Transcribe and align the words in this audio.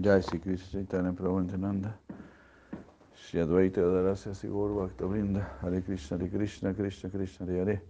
Jai 0.00 0.20
Sri 0.20 0.38
Krishna 0.38 0.84
Chaitanya 0.84 1.12
Prabhu 1.12 1.40
Nityananda 1.42 1.98
Shri 3.16 3.40
Advaita 3.40 3.80
Vrinda 4.96 5.44
Hare 5.60 5.80
Krishna 5.80 6.16
Hare 6.18 6.28
Krishna 6.28 6.72
Krishna 6.72 7.10
Krishna 7.10 7.46
Hare 7.46 7.58
Hare. 7.64 7.82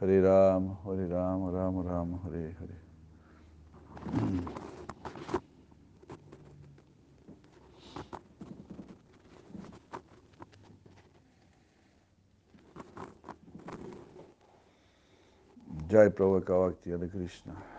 Hare 0.00 0.20
Rama 0.22 0.78
Hare 0.86 1.06
Rama 1.06 1.50
Rama 1.50 1.82
Rama 1.82 2.18
Hare 2.24 2.56
Hare. 2.58 2.76
Jai 15.88 16.08
Prabhupada 16.08 16.70
Bhakti 16.70 16.90
Hare 16.90 17.08
Krishna 17.08 17.77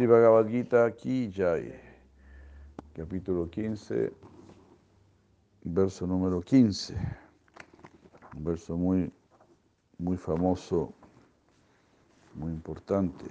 Sri 0.00 0.06
Bhagavad 0.08 0.48
Gita 0.48 0.90
Ki 0.92 1.28
Jai. 1.28 1.70
Capítulo 2.94 3.50
15 3.50 4.10
verso 5.66 6.06
número 6.06 6.40
15 6.40 6.94
un 8.34 8.42
verso 8.42 8.78
muy 8.78 9.12
muy 9.98 10.16
famoso 10.16 10.94
muy 12.32 12.50
importante. 12.50 13.26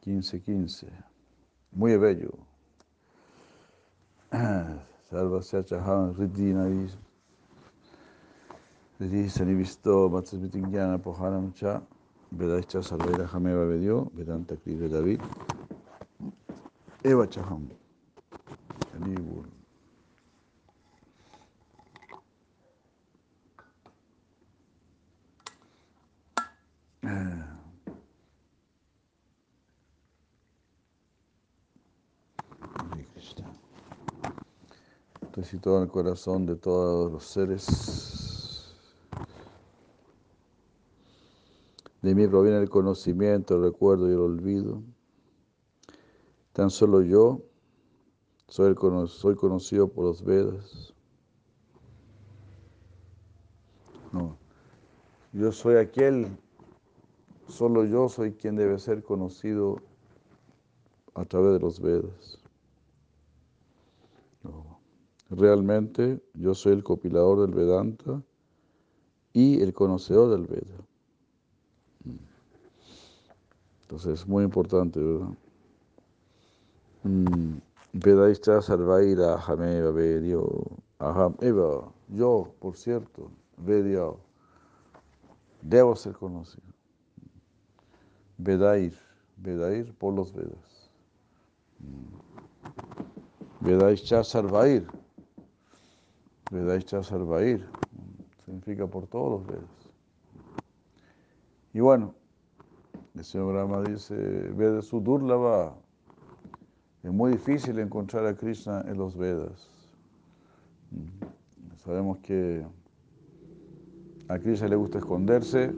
15 0.00 0.42
15 0.42 0.86
muy 1.70 1.96
bello. 1.96 2.36
Salva 5.08 5.40
Chaham 5.40 6.12
Riddhina 6.12 6.68
Riddhi 9.00 9.30
Sanivisto 9.30 10.10
Matsasmitingyana 10.10 10.98
Pohanam 10.98 11.54
Cha 11.54 11.82
Vedaischa 12.30 12.82
Sarvaira 12.82 13.26
Jameva 13.26 13.64
Vedio 13.64 14.10
Vedanta 14.14 14.56
Kriya 14.56 14.88
David 14.88 15.20
Eva 17.02 17.26
Chaham 17.28 17.68
Alibur 18.94 19.58
Estoy 35.38 35.44
situado 35.44 35.78
en 35.78 35.84
el 35.84 35.90
corazón 35.90 36.46
de 36.46 36.56
todos 36.56 37.12
los 37.12 37.24
seres. 37.24 38.17
De 42.02 42.14
mí 42.14 42.26
proviene 42.28 42.58
el 42.58 42.70
conocimiento, 42.70 43.56
el 43.56 43.62
recuerdo 43.62 44.08
y 44.08 44.12
el 44.12 44.20
olvido. 44.20 44.82
Tan 46.52 46.70
solo 46.70 47.02
yo 47.02 47.42
soy, 48.48 48.74
conocido 48.74 49.88
por 49.88 50.04
los 50.04 50.24
Vedas. 50.24 50.94
No, 54.12 54.38
yo 55.32 55.52
soy 55.52 55.76
aquel, 55.76 56.28
solo 57.46 57.84
yo 57.84 58.08
soy 58.08 58.32
quien 58.32 58.56
debe 58.56 58.78
ser 58.78 59.02
conocido 59.02 59.76
a 61.14 61.24
través 61.24 61.52
de 61.54 61.60
los 61.60 61.80
Vedas. 61.80 62.40
No. 64.42 64.80
Realmente 65.30 66.22
yo 66.32 66.54
soy 66.54 66.72
el 66.72 66.82
copilador 66.82 67.40
del 67.42 67.54
Vedanta 67.54 68.22
y 69.34 69.60
el 69.60 69.74
conocedor 69.74 70.30
del 70.30 70.46
Veda. 70.46 70.87
Entonces 73.88 74.20
es 74.20 74.28
muy 74.28 74.44
importante, 74.44 75.00
¿verdad? 75.00 75.30
Vedaischa 77.94 78.60
Sarvaira 78.60 79.36
Ahameva 79.36 79.90
Vedio 79.92 80.46
Aham 80.98 81.34
Eva, 81.40 81.90
yo, 82.08 82.52
por 82.58 82.76
cierto, 82.76 83.30
Vedio, 83.56 84.20
debo 85.62 85.96
ser 85.96 86.12
conocido. 86.12 86.66
Vedair, 88.36 88.92
Vedair 89.38 89.94
por 89.94 90.12
los 90.12 90.34
Vedas. 90.34 90.90
Vedaischa 93.60 94.22
Sarvair, 94.22 94.86
Vedaischa 96.50 97.02
Sarvair, 97.02 97.66
significa 98.44 98.86
por 98.86 99.06
todos 99.06 99.40
los 99.40 99.46
Vedas. 99.46 99.92
Y 101.72 101.80
bueno, 101.80 102.17
el 103.18 103.24
señor 103.24 103.52
Brahma 103.52 103.82
dice, 103.82 104.14
Veda 104.14 104.80
Sudurlava, 104.80 105.76
es 107.02 107.12
muy 107.12 107.32
difícil 107.32 107.80
encontrar 107.80 108.24
a 108.26 108.36
Krishna 108.36 108.82
en 108.82 108.96
los 108.96 109.16
Vedas. 109.16 109.68
Sabemos 111.78 112.18
que 112.18 112.64
a 114.28 114.38
Krishna 114.38 114.68
le 114.68 114.76
gusta 114.76 114.98
esconderse, 114.98 115.74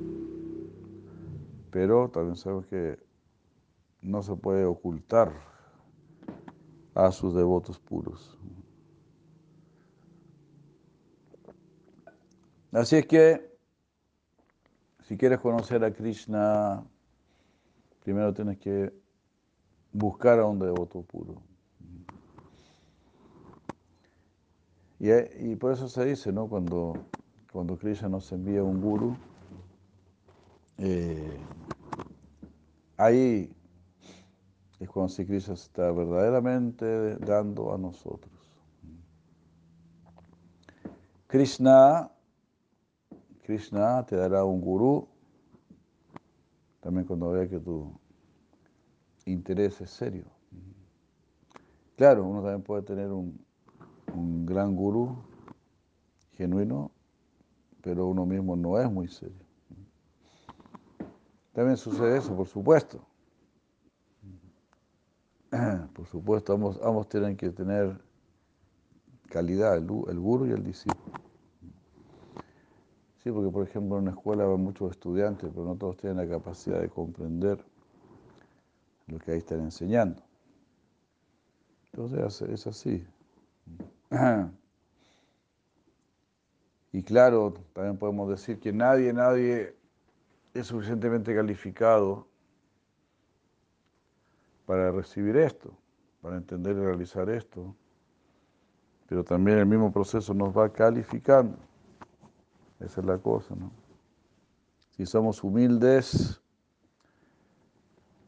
pero 1.71 2.11
también 2.11 2.37
sabemos 2.37 2.67
que 2.67 2.99
no 4.03 4.23
se 4.23 4.37
puede 4.37 4.67
ocultar 4.67 5.33
a 6.95 7.11
sus 7.11 7.35
devotos 7.35 7.79
puros. 7.79 8.39
Así 12.73 12.97
es 12.97 13.07
que, 13.07 13.57
si 15.05 15.17
quieres 15.17 15.41
conocer 15.41 15.83
a 15.83 15.93
Krishna, 15.93 16.85
primero 18.03 18.33
tienes 18.33 18.59
que 18.59 18.93
buscar 19.93 20.39
a 20.39 20.47
un 20.47 20.59
devoto 20.59 21.03
puro. 21.03 21.43
Y, 24.99 25.11
y, 25.51 25.57
por 25.57 25.73
eso 25.73 25.89
se 25.89 26.05
dice, 26.05 26.31
¿no? 26.31 26.47
Cuando, 26.47 26.95
cuando 27.53 27.79
Krishna 27.79 28.09
nos 28.09 28.31
envía 28.33 28.63
un 28.63 28.83
guru, 28.83 29.17
eh, 30.77 31.39
ahí 32.99 33.51
es 34.79 34.89
cuando 34.89 35.09
si 35.09 35.25
Krishna 35.25 35.55
está 35.55 35.91
verdaderamente 35.91 37.17
dando 37.17 37.75
a 37.75 37.79
nosotros. 37.79 38.33
Krishna, 41.27 42.11
Krishna 43.43 44.05
te 44.05 44.17
dará 44.17 44.45
un 44.45 44.61
gurú, 44.61 45.07
también 46.81 47.07
cuando 47.07 47.31
vea 47.31 47.49
que 47.49 47.59
tu 47.59 47.93
interés 49.27 49.81
es 49.81 49.91
serio. 49.91 50.25
Claro, 51.97 52.25
uno 52.25 52.41
también 52.41 52.63
puede 52.63 52.83
tener 52.83 53.11
un, 53.11 53.39
un 54.15 54.47
gran 54.47 54.75
gurú 54.75 55.17
genuino, 56.33 56.91
pero 57.83 58.07
uno 58.07 58.25
mismo 58.25 58.57
no 58.57 58.79
es 58.79 58.91
muy 58.91 59.09
serio. 59.09 59.45
También 61.53 61.77
sucede 61.77 62.17
eso, 62.17 62.35
por 62.35 62.47
supuesto. 62.47 63.05
Por 65.95 66.07
supuesto, 66.07 66.55
ambos, 66.55 66.81
ambos 66.83 67.09
tienen 67.09 67.37
que 67.37 67.51
tener 67.51 68.01
calidad, 69.29 69.77
el, 69.77 69.85
el 70.09 70.19
guru 70.19 70.47
y 70.47 70.53
el 70.53 70.65
discípulo. 70.65 71.00
Sí, 73.23 73.31
porque 73.31 73.51
por 73.51 73.67
ejemplo 73.67 73.97
en 73.99 74.05
una 74.05 74.13
escuela 74.13 74.45
van 74.47 74.63
muchos 74.63 74.93
estudiantes, 74.93 75.51
pero 75.53 75.67
no 75.67 75.77
todos 75.77 75.99
tienen 75.99 76.17
la 76.17 76.27
capacidad 76.27 76.81
de 76.81 76.89
comprender 76.89 77.63
lo 79.09 79.19
que 79.19 79.33
ahí 79.33 79.39
están 79.39 79.61
enseñando. 79.61 80.23
Entonces 81.93 82.43
es 82.43 82.67
así. 82.67 83.07
Y 86.93 87.05
claro, 87.05 87.55
también 87.73 87.97
podemos 87.97 88.29
decir 88.29 88.59
que 88.59 88.73
nadie, 88.73 89.13
nadie 89.13 89.77
es 90.53 90.67
suficientemente 90.67 91.33
calificado 91.33 92.27
para 94.67 94.91
recibir 94.91 95.37
esto, 95.37 95.73
para 96.21 96.37
entender 96.37 96.77
y 96.77 96.81
realizar 96.81 97.31
esto. 97.31 97.77
Pero 99.09 99.23
también 99.23 99.59
el 99.59 99.67
mismo 99.67 99.93
proceso 99.93 100.35
nos 100.35 100.57
va 100.57 100.73
calificando. 100.73 101.70
Esa 102.81 103.01
es 103.01 103.07
la 103.07 103.19
cosa, 103.19 103.55
¿no? 103.55 103.71
Si 104.97 105.07
somos 105.07 105.45
humildes, 105.45 106.41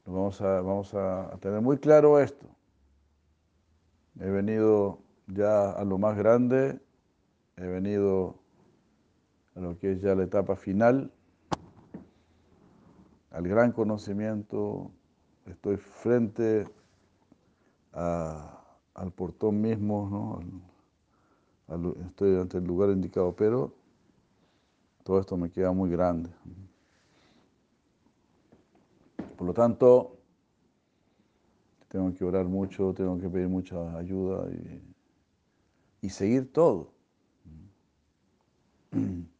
vamos 0.07 0.41
a, 0.41 0.61
vamos 0.61 0.95
a 0.95 1.37
tener 1.41 1.61
muy 1.61 1.79
claro 1.79 2.19
esto. 2.19 2.47
He 4.21 4.29
venido 4.29 4.99
ya 5.27 5.71
a 5.71 5.85
lo 5.85 5.99
más 5.99 6.17
grande, 6.17 6.81
he 7.57 7.67
venido 7.67 8.37
a 9.57 9.61
lo 9.61 9.79
que 9.79 9.93
es 9.93 10.03
ya 10.03 10.15
la 10.15 10.25
etapa 10.25 10.57
final, 10.57 11.11
al 13.31 13.49
gran 13.49 13.73
conocimiento, 13.73 14.91
estoy 15.47 15.77
frente 15.79 16.67
al 17.93 19.13
portón 19.15 19.61
mismo, 19.61 20.43
¿no? 21.69 21.93
estoy 22.07 22.37
ante 22.37 22.59
el 22.59 22.65
lugar 22.65 22.91
indicado, 22.91 23.35
pero 23.35 23.73
todo 25.05 25.21
esto 25.21 25.37
me 25.37 25.51
queda 25.51 25.73
muy 25.73 25.91
grande. 25.91 26.31
Por 29.37 29.47
lo 29.47 29.55
tanto, 29.55 30.19
tengo 31.89 32.15
que 32.15 32.25
orar 32.25 32.47
mucho, 32.47 32.95
tengo 32.95 33.19
que 33.19 33.29
pedir 33.29 33.49
mucha 33.49 33.97
ayuda 33.97 34.49
y, 36.01 36.09
seguir 36.09 36.53
todo. 36.53 36.93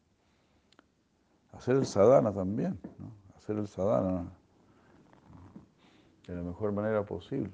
Hacer 1.53 1.77
el 1.77 1.85
sadhana 1.85 2.33
también, 2.33 2.77
hacer 3.37 3.57
el 3.57 3.67
sadhana 3.67 4.25
de 6.27 6.35
la 6.35 6.41
mejor 6.41 6.73
manera 6.73 7.05
posible. 7.05 7.51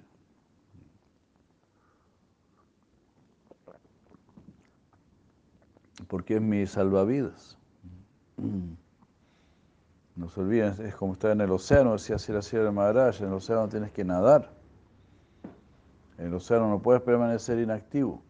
Porque 6.07 6.38
es 6.38 6.41
mi 6.41 6.65
salvavidas. 6.65 7.58
No 10.15 10.30
se 10.30 10.39
olviden, 10.41 10.74
es 10.86 10.95
como 10.95 11.13
estar 11.13 11.31
en 11.31 11.41
el 11.41 11.51
océano, 11.51 11.94
decía 11.94 12.18
Sierra 12.18 12.65
de 12.65 12.71
Maharaj, 12.71 13.21
en 13.21 13.27
el 13.27 13.33
océano 13.33 13.69
tienes 13.69 13.91
que 13.91 14.03
nadar. 14.03 14.51
En 16.18 16.27
el 16.27 16.33
océano 16.33 16.69
no 16.69 16.81
puedes 16.81 17.01
permanecer 17.01 17.59
inactivo. 17.59 18.21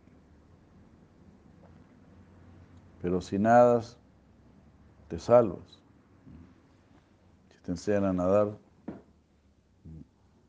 Pero 3.01 3.21
si 3.21 3.39
nadas, 3.39 3.97
te 5.07 5.17
salvas. 5.17 5.81
Si 7.49 7.59
te 7.63 7.71
enseñan 7.71 8.05
a 8.05 8.13
nadar 8.13 8.57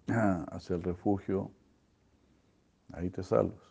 hacia 0.53 0.77
el 0.77 0.83
refugio, 0.83 1.51
ahí 2.93 3.09
te 3.09 3.23
salvas. 3.23 3.70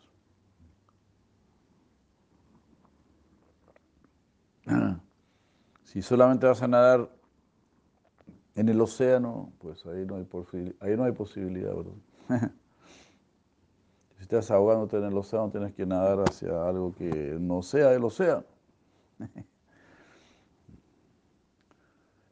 Si 5.90 6.02
solamente 6.02 6.46
vas 6.46 6.62
a 6.62 6.68
nadar 6.68 7.10
en 8.54 8.68
el 8.68 8.80
océano, 8.80 9.52
pues 9.58 9.84
ahí 9.86 10.06
no 10.06 10.14
hay, 10.14 10.22
posibilidad, 11.12 11.74
¿verdad? 11.74 11.94
si 14.16 14.22
estás 14.22 14.52
ahogándote 14.52 14.98
en 14.98 15.06
el 15.06 15.18
océano, 15.18 15.50
tienes 15.50 15.74
que 15.74 15.84
nadar 15.84 16.20
hacia 16.20 16.64
algo 16.64 16.94
que 16.94 17.36
no 17.40 17.60
sea 17.62 17.92
el 17.92 18.04
océano. 18.04 18.44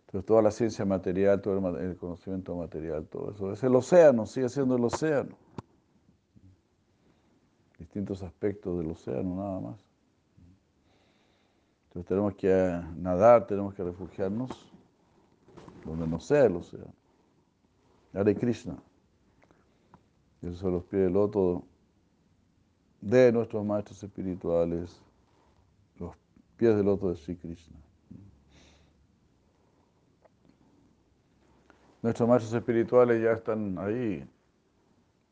Entonces 0.06 0.24
toda 0.24 0.40
la 0.40 0.52
ciencia 0.52 0.84
material, 0.84 1.42
todo 1.42 1.78
el 1.80 1.96
conocimiento 1.96 2.54
material, 2.54 3.06
todo 3.06 3.32
eso, 3.32 3.52
es 3.52 3.60
el 3.64 3.74
océano, 3.74 4.24
sigue 4.24 4.48
siendo 4.48 4.76
el 4.76 4.84
océano. 4.84 5.36
Distintos 7.76 8.22
aspectos 8.22 8.78
del 8.78 8.92
océano, 8.92 9.34
nada 9.34 9.58
más. 9.58 9.87
Entonces 11.98 12.10
tenemos 12.10 12.34
que 12.36 12.80
nadar, 12.96 13.44
tenemos 13.44 13.74
que 13.74 13.82
refugiarnos 13.82 14.70
donde 15.84 16.06
no 16.06 16.20
sea 16.20 16.44
el 16.44 16.54
océano. 16.54 16.94
Hare 18.14 18.36
Krishna. 18.36 18.80
Esos 20.40 20.58
son 20.58 20.74
los 20.74 20.84
pies 20.84 21.02
del 21.02 21.14
loto 21.14 21.64
de 23.00 23.32
nuestros 23.32 23.64
maestros 23.66 24.00
espirituales, 24.00 25.02
los 25.98 26.14
pies 26.56 26.76
del 26.76 26.86
loto 26.86 27.10
de 27.10 27.16
Sri 27.16 27.34
Krishna. 27.34 27.76
Nuestros 32.00 32.28
maestros 32.28 32.54
espirituales 32.54 33.20
ya 33.20 33.32
están 33.32 33.76
ahí, 33.76 34.24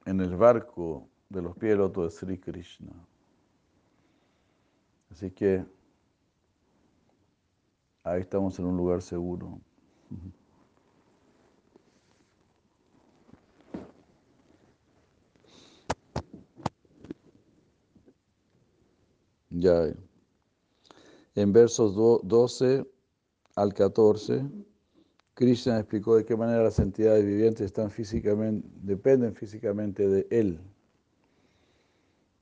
en 0.04 0.20
el 0.20 0.34
barco 0.34 1.06
de 1.28 1.42
los 1.42 1.56
pies 1.56 1.70
del 1.74 1.78
loto 1.78 2.02
de 2.02 2.10
Sri 2.10 2.36
Krishna. 2.38 2.92
Así 5.12 5.30
que 5.30 5.64
ahí 8.06 8.20
estamos 8.20 8.58
en 8.58 8.66
un 8.66 8.76
lugar 8.76 9.02
seguro. 9.02 9.60
Ya. 19.50 19.92
En 21.34 21.52
versos 21.52 21.94
12 22.22 22.86
al 23.56 23.74
14, 23.74 24.44
Krishna 25.34 25.78
explicó 25.78 26.16
de 26.16 26.24
qué 26.24 26.36
manera 26.36 26.62
las 26.62 26.78
entidades 26.78 27.24
vivientes 27.24 27.66
están 27.66 27.90
físicamente, 27.90 28.68
dependen 28.82 29.34
físicamente 29.34 30.08
de 30.08 30.26
él. 30.30 30.60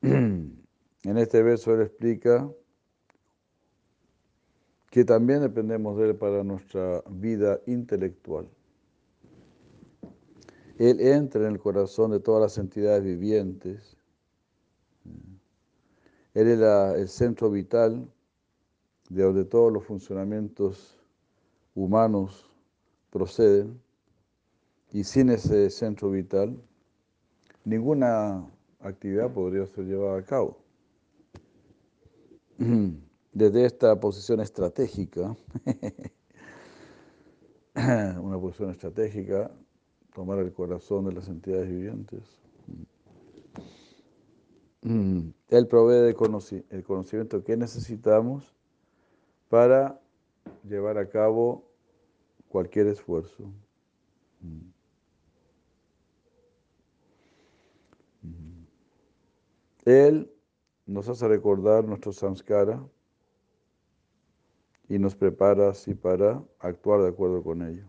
En 1.07 1.19
este 1.19 1.43
verso 1.43 1.75
él 1.75 1.83
explica 1.83 2.51
que 4.95 5.05
también 5.05 5.41
dependemos 5.41 5.99
de 5.99 6.11
él 6.11 6.15
para 6.15 6.45
nuestra 6.45 7.03
vida 7.11 7.59
intelectual. 7.67 8.49
Él 10.79 11.01
entra 11.01 11.41
en 11.41 11.51
el 11.51 11.59
corazón 11.59 12.13
de 12.13 12.21
todas 12.21 12.41
las 12.41 12.59
entidades 12.59 13.03
vivientes 13.03 13.97
él 16.33 16.47
es 16.47 16.61
el 16.61 17.09
centro 17.09 17.51
vital 17.51 18.09
de 19.09 19.25
donde 19.25 19.45
todos 19.45 19.73
los 19.73 19.85
funcionamientos 19.85 20.97
humanos 21.75 22.49
proceden 23.11 23.83
y 24.93 25.03
sin 25.03 25.29
ese 25.31 25.71
centro 25.71 26.09
vital 26.09 26.57
ninguna 27.65 28.49
actividad 28.79 29.33
podría 29.33 29.67
ser 29.67 29.87
llevada 29.87 30.19
a 30.19 30.25
cabo. 30.25 30.57
Desde 33.35 33.67
esta 33.67 33.99
posición 33.99 34.41
estratégica, 34.41 35.37
una 37.75 38.39
posición 38.39 38.71
estratégica, 38.71 39.51
tomar 40.15 40.39
el 40.39 40.53
corazón 40.53 41.07
de 41.07 41.15
las 41.15 41.27
entidades 41.29 41.69
vivientes. 41.69 42.23
Mm, 44.83 45.31
él 45.49 45.67
provee 45.67 46.15
el 46.71 46.85
conocimiento 46.85 47.43
que 47.43 47.57
necesitamos 47.57 48.55
para 49.49 50.01
llevar 50.63 50.99
a 50.99 51.09
cabo 51.09 51.69
cualquier 52.49 52.87
esfuerzo. 52.87 53.51
Mm. 54.41 54.61
Mm. 58.23 58.67
Él 59.87 60.31
nos 60.87 61.09
hace 61.09 61.27
recordar 61.27 61.85
nuestro 61.85 62.13
samskara 62.13 62.81
y 64.89 64.99
nos 64.99 65.15
prepara 65.15 65.71
así 65.71 65.95
para 65.95 66.43
actuar 66.59 67.03
de 67.03 67.09
acuerdo 67.09 67.43
con 67.43 67.63
ello. 67.63 67.87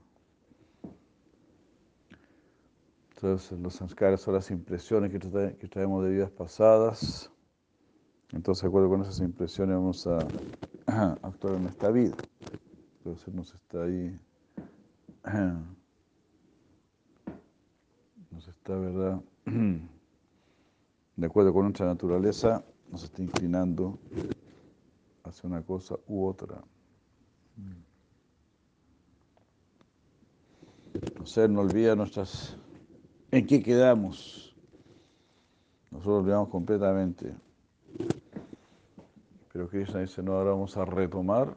Entonces, 3.16 3.60
los 3.60 3.74
samskaras 3.74 4.22
son 4.22 4.36
las 4.36 4.52
impresiones 4.52 5.12
que, 5.12 5.68
traemos 5.68 6.04
de 6.04 6.12
vidas 6.12 6.32
pasadas. 6.32 7.32
Entonces, 8.32 8.62
de 8.62 8.68
acuerdo 8.68 8.90
con 8.90 9.02
esas 9.02 9.20
impresiones, 9.20 9.76
vamos 9.76 10.06
a, 10.06 10.20
actuar 11.24 11.56
en 11.56 11.68
esta 11.68 11.92
vida. 11.92 12.16
Entonces, 12.98 13.34
nos 13.34 13.54
está 13.54 13.84
ahí, 13.84 14.20
nos 18.32 18.48
está, 18.48 18.76
¿verdad? 18.76 19.22
De 21.16 21.26
acuerdo 21.26 21.54
con 21.54 21.64
nuestra 21.64 21.86
naturaleza, 21.86 22.66
nos 22.92 23.06
está 23.06 23.22
inclinando 23.22 23.98
hacia 25.24 25.48
una 25.48 25.62
cosa 25.62 25.96
u 26.08 26.26
otra. 26.26 26.62
No 31.20 31.26
sé, 31.26 31.48
no 31.48 31.62
olvida 31.62 31.96
nuestras 31.96 32.58
¿En 33.36 33.46
qué 33.46 33.62
quedamos? 33.62 34.56
Nosotros 35.92 36.20
olvidamos 36.20 36.48
completamente. 36.48 37.36
Pero 39.52 39.68
Krishna 39.68 40.00
dice, 40.00 40.24
no, 40.24 40.34
ahora 40.34 40.52
vamos 40.52 40.78
a 40.78 40.86
retomar 40.86 41.54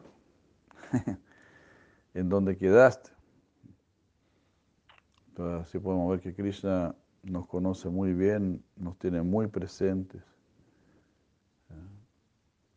en 2.14 2.28
donde 2.28 2.56
quedaste. 2.56 3.10
Entonces, 5.28 5.68
así 5.68 5.78
podemos 5.78 6.10
ver 6.10 6.20
que 6.20 6.34
Krishna 6.34 6.96
nos 7.22 7.46
conoce 7.46 7.88
muy 7.88 8.12
bien, 8.12 8.64
nos 8.76 8.98
tiene 8.98 9.22
muy 9.22 9.46
presentes. 9.46 10.24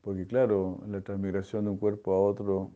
Porque 0.02 0.28
claro, 0.28 0.80
la 0.88 1.02
transmigración 1.02 1.66
de 1.66 1.72
un 1.72 1.78
cuerpo 1.78 2.14
a 2.14 2.20
otro 2.20 2.72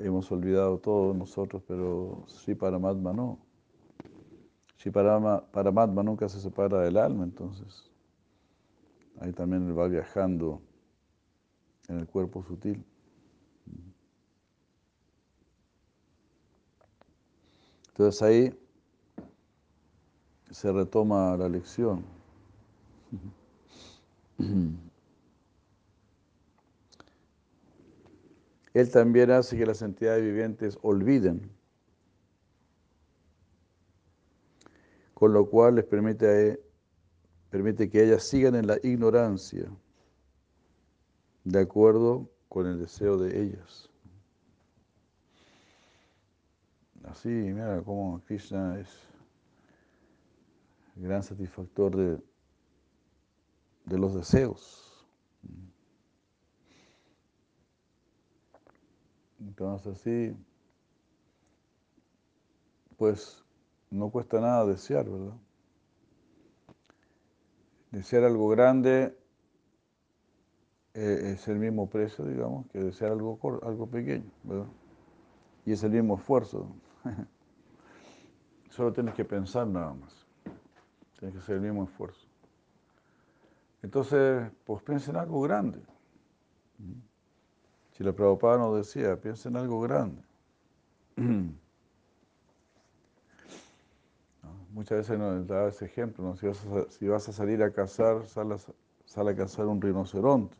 hemos 0.00 0.30
olvidado 0.32 0.78
todo 0.78 1.14
nosotros, 1.14 1.62
pero 1.66 2.24
sí 2.26 2.54
Paramatma 2.54 3.12
no. 3.12 3.38
Si 4.76 4.90
Paramatma 4.90 6.02
nunca 6.02 6.28
se 6.28 6.40
separa 6.40 6.80
del 6.80 6.96
alma, 6.96 7.24
entonces 7.24 7.90
ahí 9.20 9.32
también 9.32 9.76
va 9.76 9.88
viajando 9.88 10.60
en 11.88 11.98
el 11.98 12.06
cuerpo 12.06 12.44
sutil. 12.44 12.84
Entonces 17.88 18.22
ahí 18.22 18.58
se 20.50 20.72
retoma 20.72 21.36
la 21.36 21.48
lección. 21.48 22.04
Él 28.78 28.92
también 28.92 29.32
hace 29.32 29.58
que 29.58 29.66
las 29.66 29.82
entidades 29.82 30.22
vivientes 30.22 30.78
olviden 30.82 31.50
con 35.14 35.32
lo 35.32 35.50
cual 35.50 35.74
les 35.74 35.84
permite, 35.84 36.62
permite 37.50 37.90
que 37.90 38.04
ellas 38.04 38.22
sigan 38.22 38.54
en 38.54 38.68
la 38.68 38.78
ignorancia, 38.84 39.68
de 41.42 41.58
acuerdo 41.58 42.30
con 42.48 42.68
el 42.68 42.78
deseo 42.78 43.18
de 43.18 43.42
ellas. 43.42 43.90
Así, 47.02 47.30
mira 47.30 47.82
cómo 47.82 48.22
Krishna 48.26 48.78
es 48.78 48.88
el 50.94 51.02
gran 51.02 51.24
satisfactor 51.24 51.96
de 51.96 53.98
los 53.98 54.14
deseos. 54.14 54.87
Entonces 59.40 60.00
así, 60.00 60.36
pues 62.96 63.44
no 63.90 64.10
cuesta 64.10 64.40
nada 64.40 64.66
desear, 64.66 65.08
¿verdad? 65.08 65.36
Desear 67.90 68.24
algo 68.24 68.48
grande 68.48 69.16
eh, 70.94 71.32
es 71.34 71.48
el 71.48 71.58
mismo 71.58 71.88
precio, 71.88 72.24
digamos, 72.24 72.66
que 72.68 72.80
desear 72.80 73.12
algo, 73.12 73.38
algo 73.62 73.86
pequeño, 73.86 74.30
¿verdad? 74.42 74.66
Y 75.64 75.72
es 75.72 75.82
el 75.84 75.92
mismo 75.92 76.16
esfuerzo. 76.16 76.68
Solo 78.70 78.92
tienes 78.92 79.14
que 79.14 79.24
pensar 79.24 79.66
nada 79.66 79.94
más. 79.94 80.26
Tienes 81.18 81.34
que 81.36 81.42
hacer 81.42 81.56
el 81.56 81.62
mismo 81.62 81.84
esfuerzo. 81.84 82.26
Entonces, 83.82 84.50
pues 84.64 84.82
piensa 84.82 85.10
en 85.10 85.16
algo 85.18 85.40
grande. 85.42 85.80
Si 87.98 88.04
la 88.04 88.12
Prabhupada 88.12 88.58
nos 88.58 88.76
decía, 88.76 89.20
piensa 89.20 89.48
en 89.48 89.56
algo 89.56 89.80
grande. 89.80 90.22
Muchas 94.70 94.98
veces 94.98 95.18
nos 95.18 95.44
da 95.48 95.66
ese 95.66 95.86
ejemplo, 95.86 96.36
si, 96.36 96.46
vas 97.08 97.28
a, 97.28 97.32
salir 97.32 97.60
a 97.60 97.72
cazar, 97.72 98.24
sal 98.24 98.52
a, 98.52 98.58
a 99.20 99.34
cazar 99.34 99.66
un 99.66 99.82
rinoceronte. 99.82 100.56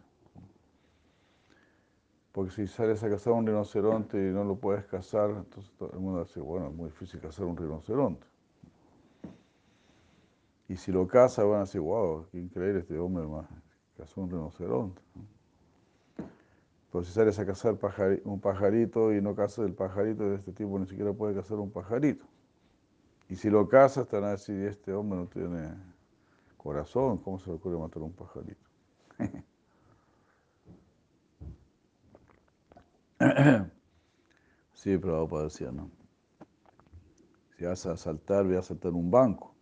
Porque 2.32 2.50
si 2.50 2.66
sales 2.66 3.04
a 3.04 3.08
cazar 3.08 3.34
un 3.34 3.46
rinoceronte 3.46 4.18
y 4.18 4.32
no 4.32 4.42
lo 4.42 4.56
puedes 4.56 4.84
cazar, 4.86 5.30
entonces 5.30 5.72
todo 5.78 5.92
el 5.92 6.00
mundo 6.00 6.24
dice, 6.24 6.40
bueno, 6.40 6.66
es 6.66 6.74
muy 6.74 6.86
difícil 6.86 7.20
cazar 7.20 7.44
un 7.44 7.56
rinoceronte. 7.56 8.26
Y 10.68 10.74
si 10.74 10.90
lo 10.90 11.06
caza, 11.06 11.44
van 11.44 11.58
a 11.58 11.60
decir, 11.60 11.82
wow, 11.82 12.26
qué 12.32 12.38
increíble 12.38 12.80
este 12.80 12.98
hombre 12.98 13.28
más, 13.28 13.46
cazó 13.96 14.22
un 14.22 14.28
rinoceronte. 14.28 15.00
Pero 16.90 17.04
si 17.04 17.12
sales 17.12 17.38
a 17.38 17.46
cazar 17.46 17.76
un 18.24 18.40
pajarito 18.40 19.12
y 19.12 19.20
no 19.20 19.34
cazas 19.34 19.66
el 19.66 19.74
pajarito, 19.74 20.30
de 20.30 20.36
este 20.36 20.52
tipo 20.52 20.78
ni 20.78 20.86
siquiera 20.86 21.12
puede 21.12 21.34
cazar 21.34 21.58
un 21.58 21.70
pajarito. 21.70 22.24
Y 23.28 23.36
si 23.36 23.50
lo 23.50 23.68
cazas, 23.68 24.08
te 24.08 24.16
van 24.16 24.24
a 24.24 24.30
decir, 24.30 24.66
este 24.66 24.92
hombre 24.92 25.18
no 25.18 25.26
tiene 25.26 25.74
corazón, 26.56 27.18
¿cómo 27.18 27.38
se 27.38 27.50
le 27.50 27.56
ocurre 27.56 27.76
matar 27.76 28.02
un 28.02 28.12
pajarito? 28.12 28.68
Sí, 34.78 34.96
pero 34.96 35.26
decía, 35.42 35.72
¿no? 35.72 35.90
Si 37.56 37.64
vas 37.64 37.84
a 37.84 37.92
asaltar, 37.92 38.46
voy 38.46 38.54
a 38.54 38.60
asaltar 38.60 38.92
un 38.92 39.10
banco. 39.10 39.52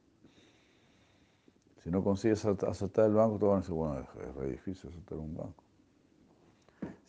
Si 1.83 1.91
no 1.91 2.05
consigues 2.05 2.45
asaltar 2.45 3.07
el 3.07 3.15
banco, 3.15 3.39
te 3.39 3.47
van 3.47 3.57
a 3.57 3.61
decir, 3.61 3.75
bueno, 3.75 4.07
es, 4.43 4.51
difícil 4.51 4.91
asaltar 4.91 5.17
un 5.17 5.35
banco. 5.35 5.66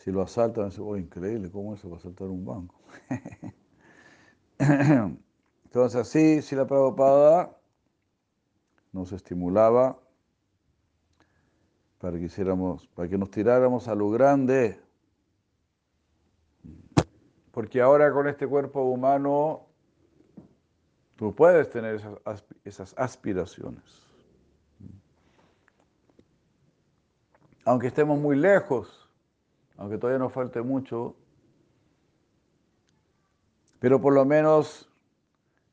Si 0.07 0.13
lo 0.13 0.21
asaltan, 0.21 0.63
a 0.63 0.65
decir, 0.67 0.81
oh, 0.87 0.95
increíble, 0.95 1.51
¿cómo 1.51 1.73
es 1.73 1.81
eso 1.81 1.89
para 1.89 1.99
asaltar 1.99 2.29
un 2.29 2.45
banco? 2.45 2.75
Entonces 5.65 5.99
así, 5.99 6.41
si 6.41 6.55
la 6.55 6.65
Prabhupada 6.65 7.57
nos 8.93 9.11
estimulaba 9.11 9.99
para 11.97 12.17
que 12.17 12.23
hiciéramos, 12.23 12.87
para 12.95 13.09
que 13.09 13.17
nos 13.17 13.29
tiráramos 13.31 13.89
a 13.89 13.95
lo 13.95 14.09
grande, 14.09 14.79
porque 17.51 17.81
ahora 17.81 18.09
con 18.13 18.29
este 18.29 18.47
cuerpo 18.47 18.83
humano 18.83 19.65
tú 21.17 21.35
puedes 21.35 21.69
tener 21.69 22.01
esas, 22.63 22.93
aspiraciones. 22.97 23.83
Aunque 27.65 27.87
estemos 27.87 28.17
muy 28.17 28.37
lejos, 28.37 29.06
aunque 29.77 29.97
todavía 29.97 30.19
nos 30.19 30.33
falte 30.33 30.61
mucho, 30.61 31.15
pero 33.79 34.01
por 34.01 34.13
lo 34.13 34.25
menos 34.25 34.89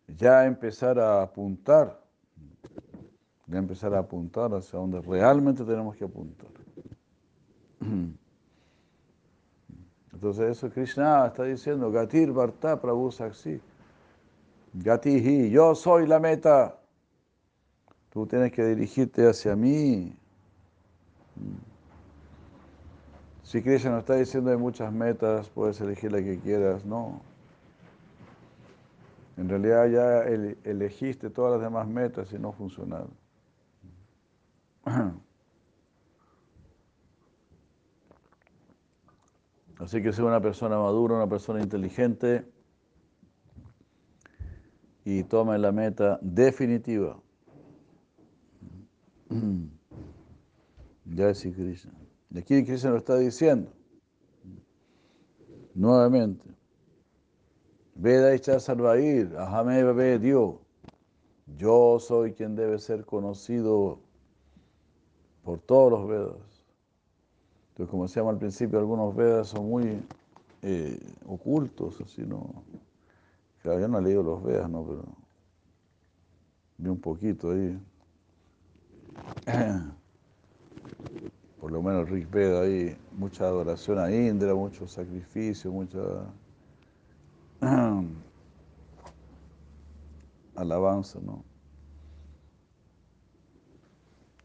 ya 0.06 0.44
empezar 0.44 0.98
a 0.98 1.22
apuntar, 1.22 2.00
ya 3.46 3.58
empezar 3.58 3.94
a 3.94 4.00
apuntar 4.00 4.52
hacia 4.54 4.78
donde 4.78 5.00
realmente 5.00 5.64
tenemos 5.64 5.96
que 5.96 6.04
apuntar. 6.04 6.48
Entonces 10.12 10.56
eso 10.56 10.70
Krishna 10.70 11.26
está 11.26 11.44
diciendo, 11.44 11.90
Gatir 11.90 12.32
Varta 12.32 12.80
Prabhu 12.80 13.10
Saksi. 13.10 13.60
Gatihi, 14.74 15.50
yo 15.50 15.74
soy 15.74 16.06
la 16.06 16.18
meta. 16.18 16.78
Tú 18.10 18.26
tienes 18.26 18.52
que 18.52 18.64
dirigirte 18.64 19.28
hacia 19.28 19.54
mí. 19.54 20.16
Si 23.54 23.62
Krishna 23.62 23.92
nos 23.92 24.00
está 24.00 24.16
diciendo 24.16 24.50
hay 24.50 24.56
muchas 24.56 24.92
metas, 24.92 25.48
puedes 25.48 25.80
elegir 25.80 26.10
la 26.10 26.20
que 26.20 26.40
quieras, 26.40 26.84
no. 26.84 27.20
En 29.36 29.48
realidad 29.48 29.86
ya 29.86 30.24
elegiste 30.24 31.30
todas 31.30 31.52
las 31.52 31.60
demás 31.60 31.86
metas 31.86 32.32
y 32.32 32.38
no 32.40 32.50
funcionaron. 32.50 33.12
Así 39.78 40.02
que 40.02 40.12
sea 40.12 40.24
una 40.24 40.40
persona 40.40 40.76
madura, 40.76 41.14
una 41.14 41.28
persona 41.28 41.62
inteligente 41.62 42.44
y 45.04 45.22
tome 45.22 45.56
la 45.58 45.70
meta 45.70 46.18
definitiva. 46.22 47.20
Ya 51.06 51.34
sí, 51.34 51.52
Krishna. 51.52 52.03
Y 52.34 52.38
aquí 52.38 52.64
Krishna 52.64 52.90
lo 52.90 52.98
está 52.98 53.16
diciendo. 53.16 53.70
Nuevamente. 55.72 56.44
Veda 57.94 58.34
Icha 58.34 58.58
Sarvair, 58.58 59.36
Ahame 59.38 59.84
Bebe 59.84 60.18
Dios. 60.18 60.56
Yo 61.56 62.00
soy 62.00 62.32
quien 62.32 62.56
debe 62.56 62.80
ser 62.80 63.04
conocido 63.04 64.00
por 65.44 65.60
todos 65.60 65.92
los 65.92 66.08
Vedas. 66.08 66.64
Entonces, 67.68 67.90
como 67.90 68.02
decíamos 68.04 68.32
al 68.32 68.38
principio, 68.38 68.80
algunos 68.80 69.14
Vedas 69.14 69.48
son 69.48 69.68
muy 69.68 70.02
eh, 70.62 70.98
ocultos, 71.26 72.00
así 72.00 72.22
no. 72.22 72.64
Claro, 73.62 73.78
yo 73.78 73.86
no 73.86 73.98
he 74.00 74.02
leído 74.02 74.24
los 74.24 74.42
Vedas, 74.42 74.68
¿no? 74.68 74.84
Pero 74.84 75.04
vi 76.78 76.88
un 76.88 77.00
poquito 77.00 77.52
ahí. 77.52 77.78
Por 81.64 81.72
lo 81.72 81.80
menos 81.80 82.10
Rick 82.10 82.30
Veda 82.30 82.60
ahí, 82.60 82.94
mucha 83.12 83.44
adoración 83.44 83.98
a 83.98 84.14
Indra, 84.14 84.54
mucho 84.54 84.86
sacrificio, 84.86 85.72
mucha 85.72 85.98
alabanza, 90.56 91.20
¿no? 91.22 91.42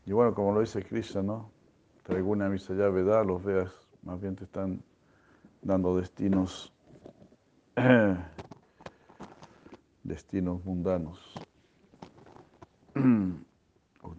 Y 0.05 0.13
bueno, 0.13 0.33
como 0.33 0.53
lo 0.53 0.61
dice 0.61 0.81
Krishna, 0.81 1.21
¿no? 1.21 1.51
alguna 2.07 2.47
misa 2.47 2.73
ya 2.73 2.88
Veda, 2.88 3.21
los 3.25 3.43
veas 3.43 3.69
más 4.01 4.21
bien 4.21 4.38
te 4.38 4.45
están 4.45 4.81
dando 5.61 5.97
destinos, 5.97 6.71
destinos 10.05 10.63
mundanos. 10.63 11.48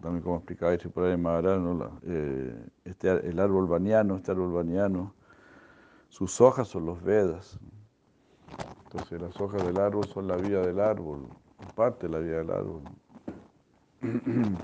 También 0.01 0.23
como 0.23 0.37
explicaba 0.37 0.75
por 0.93 1.05
ahí 1.05 1.17
Maharaj, 1.17 1.61
eh, 2.03 2.69
este, 2.85 3.09
el 3.09 3.39
árbol 3.39 3.67
baniano, 3.67 4.15
este 4.15 4.31
árbol 4.31 4.53
baniano, 4.53 5.13
sus 6.09 6.41
hojas 6.41 6.67
son 6.67 6.85
los 6.85 7.01
Vedas. 7.03 7.59
Entonces 8.85 9.21
las 9.21 9.39
hojas 9.39 9.65
del 9.65 9.79
árbol 9.79 10.05
son 10.05 10.27
la 10.27 10.35
vida 10.35 10.61
del 10.61 10.79
árbol, 10.79 11.27
parte 11.75 12.07
de 12.07 12.13
la 12.13 12.19
vida 12.19 12.37
del 12.37 12.51
árbol. 12.51 12.81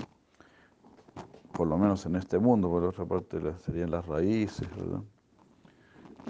por 1.52 1.66
lo 1.66 1.78
menos 1.78 2.04
en 2.06 2.16
este 2.16 2.38
mundo, 2.38 2.68
por 2.68 2.84
otra 2.84 3.04
parte 3.04 3.40
serían 3.64 3.90
las 3.90 4.06
raíces, 4.06 4.68
¿verdad? 4.76 5.02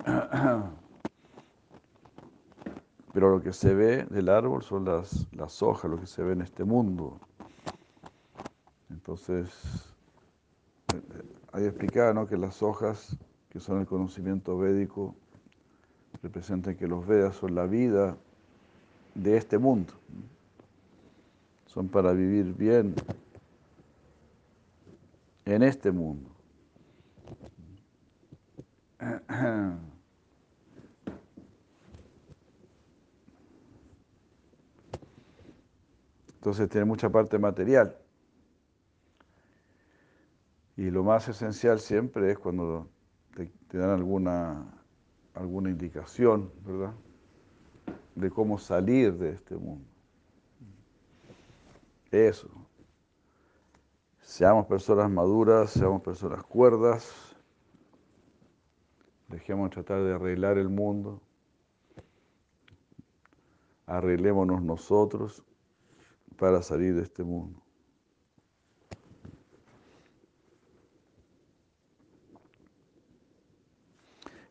Pero 3.12 3.30
lo 3.30 3.42
que 3.42 3.52
se 3.52 3.74
ve 3.74 4.04
del 4.04 4.28
árbol 4.28 4.62
son 4.62 4.84
las, 4.84 5.26
las 5.32 5.62
hojas, 5.62 5.90
lo 5.90 5.98
que 5.98 6.06
se 6.06 6.22
ve 6.22 6.34
en 6.34 6.42
este 6.42 6.62
mundo. 6.64 7.18
Entonces, 9.08 9.48
hay 11.50 11.64
explicado 11.64 12.12
¿no? 12.12 12.26
que 12.26 12.36
las 12.36 12.62
hojas, 12.62 13.16
que 13.48 13.58
son 13.58 13.80
el 13.80 13.86
conocimiento 13.86 14.58
védico, 14.58 15.14
representan 16.22 16.76
que 16.76 16.86
los 16.86 17.06
Vedas 17.06 17.34
son 17.36 17.54
la 17.54 17.64
vida 17.64 18.18
de 19.14 19.38
este 19.38 19.56
mundo. 19.56 19.94
son 21.64 21.88
para 21.88 22.12
vivir 22.12 22.52
bien 22.52 22.94
en 25.46 25.62
este 25.62 25.90
mundo. 25.90 26.28
Entonces 36.34 36.68
tiene 36.68 36.84
mucha 36.84 37.08
parte 37.08 37.38
material. 37.38 37.96
Y 40.78 40.92
lo 40.92 41.02
más 41.02 41.26
esencial 41.26 41.80
siempre 41.80 42.30
es 42.30 42.38
cuando 42.38 42.88
te, 43.34 43.78
dan 43.78 43.90
alguna, 43.90 44.64
alguna 45.34 45.70
indicación, 45.70 46.52
¿verdad? 46.64 46.94
De 48.14 48.30
cómo 48.30 48.58
salir 48.58 49.12
de 49.18 49.30
este 49.30 49.56
mundo. 49.56 49.84
Eso. 52.12 52.48
Seamos 54.20 54.66
personas 54.66 55.10
maduras, 55.10 55.70
seamos 55.70 56.00
personas 56.00 56.44
cuerdas. 56.44 57.34
Dejemos 59.26 59.70
tratar 59.70 60.04
de 60.04 60.14
arreglar 60.14 60.58
el 60.58 60.68
mundo. 60.68 61.20
Arreglémonos 63.84 64.62
nosotros 64.62 65.42
para 66.36 66.62
salir 66.62 66.94
de 66.94 67.02
este 67.02 67.24
mundo. 67.24 67.60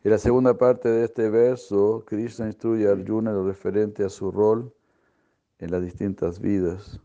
En 0.08 0.12
la 0.12 0.18
segunda 0.18 0.56
parte 0.56 0.88
de 0.88 1.04
este 1.04 1.28
verso, 1.28 2.02
Krishna 2.06 2.46
instruye 2.46 2.88
a 2.88 2.92
Arjuna 2.92 3.30
lo 3.30 3.46
referente 3.46 4.06
a 4.06 4.08
su 4.08 4.30
rol 4.30 4.72
en 5.58 5.70
las 5.70 5.82
distintas 5.82 6.40
vidas. 6.40 6.98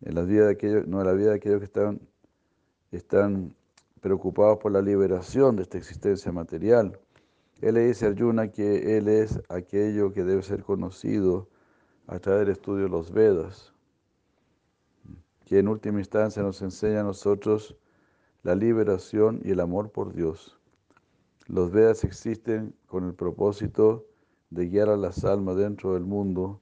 En 0.00 0.14
la 0.14 0.22
vida 0.22 0.46
de 0.46 0.52
aquellos, 0.52 0.86
no, 0.86 1.00
en 1.00 1.06
la 1.08 1.14
vida 1.14 1.30
de 1.30 1.34
aquellos 1.34 1.58
que 1.58 1.64
están, 1.64 2.00
están 2.92 3.56
preocupados 4.00 4.58
por 4.58 4.70
la 4.70 4.80
liberación 4.80 5.56
de 5.56 5.62
esta 5.62 5.78
existencia 5.78 6.30
material. 6.30 6.96
Él 7.60 7.74
le 7.74 7.88
dice 7.88 8.06
a 8.06 8.10
Arjuna 8.10 8.52
que 8.52 8.96
él 8.96 9.08
es 9.08 9.40
aquello 9.48 10.12
que 10.12 10.22
debe 10.22 10.44
ser 10.44 10.62
conocido 10.62 11.48
a 12.06 12.20
través 12.20 12.42
del 12.42 12.52
estudio 12.52 12.84
de 12.84 12.90
los 12.90 13.10
Vedas, 13.10 13.74
que 15.44 15.58
en 15.58 15.66
última 15.66 15.98
instancia 15.98 16.40
nos 16.40 16.62
enseña 16.62 17.00
a 17.00 17.02
nosotros 17.02 17.74
la 18.44 18.54
liberación 18.54 19.40
y 19.42 19.50
el 19.50 19.58
amor 19.58 19.90
por 19.90 20.12
Dios. 20.14 20.59
Los 21.52 21.72
Vedas 21.72 22.04
existen 22.04 22.76
con 22.86 23.04
el 23.04 23.14
propósito 23.14 24.06
de 24.50 24.68
guiar 24.68 24.88
a 24.88 24.96
las 24.96 25.24
almas 25.24 25.56
dentro 25.56 25.94
del 25.94 26.04
mundo, 26.04 26.60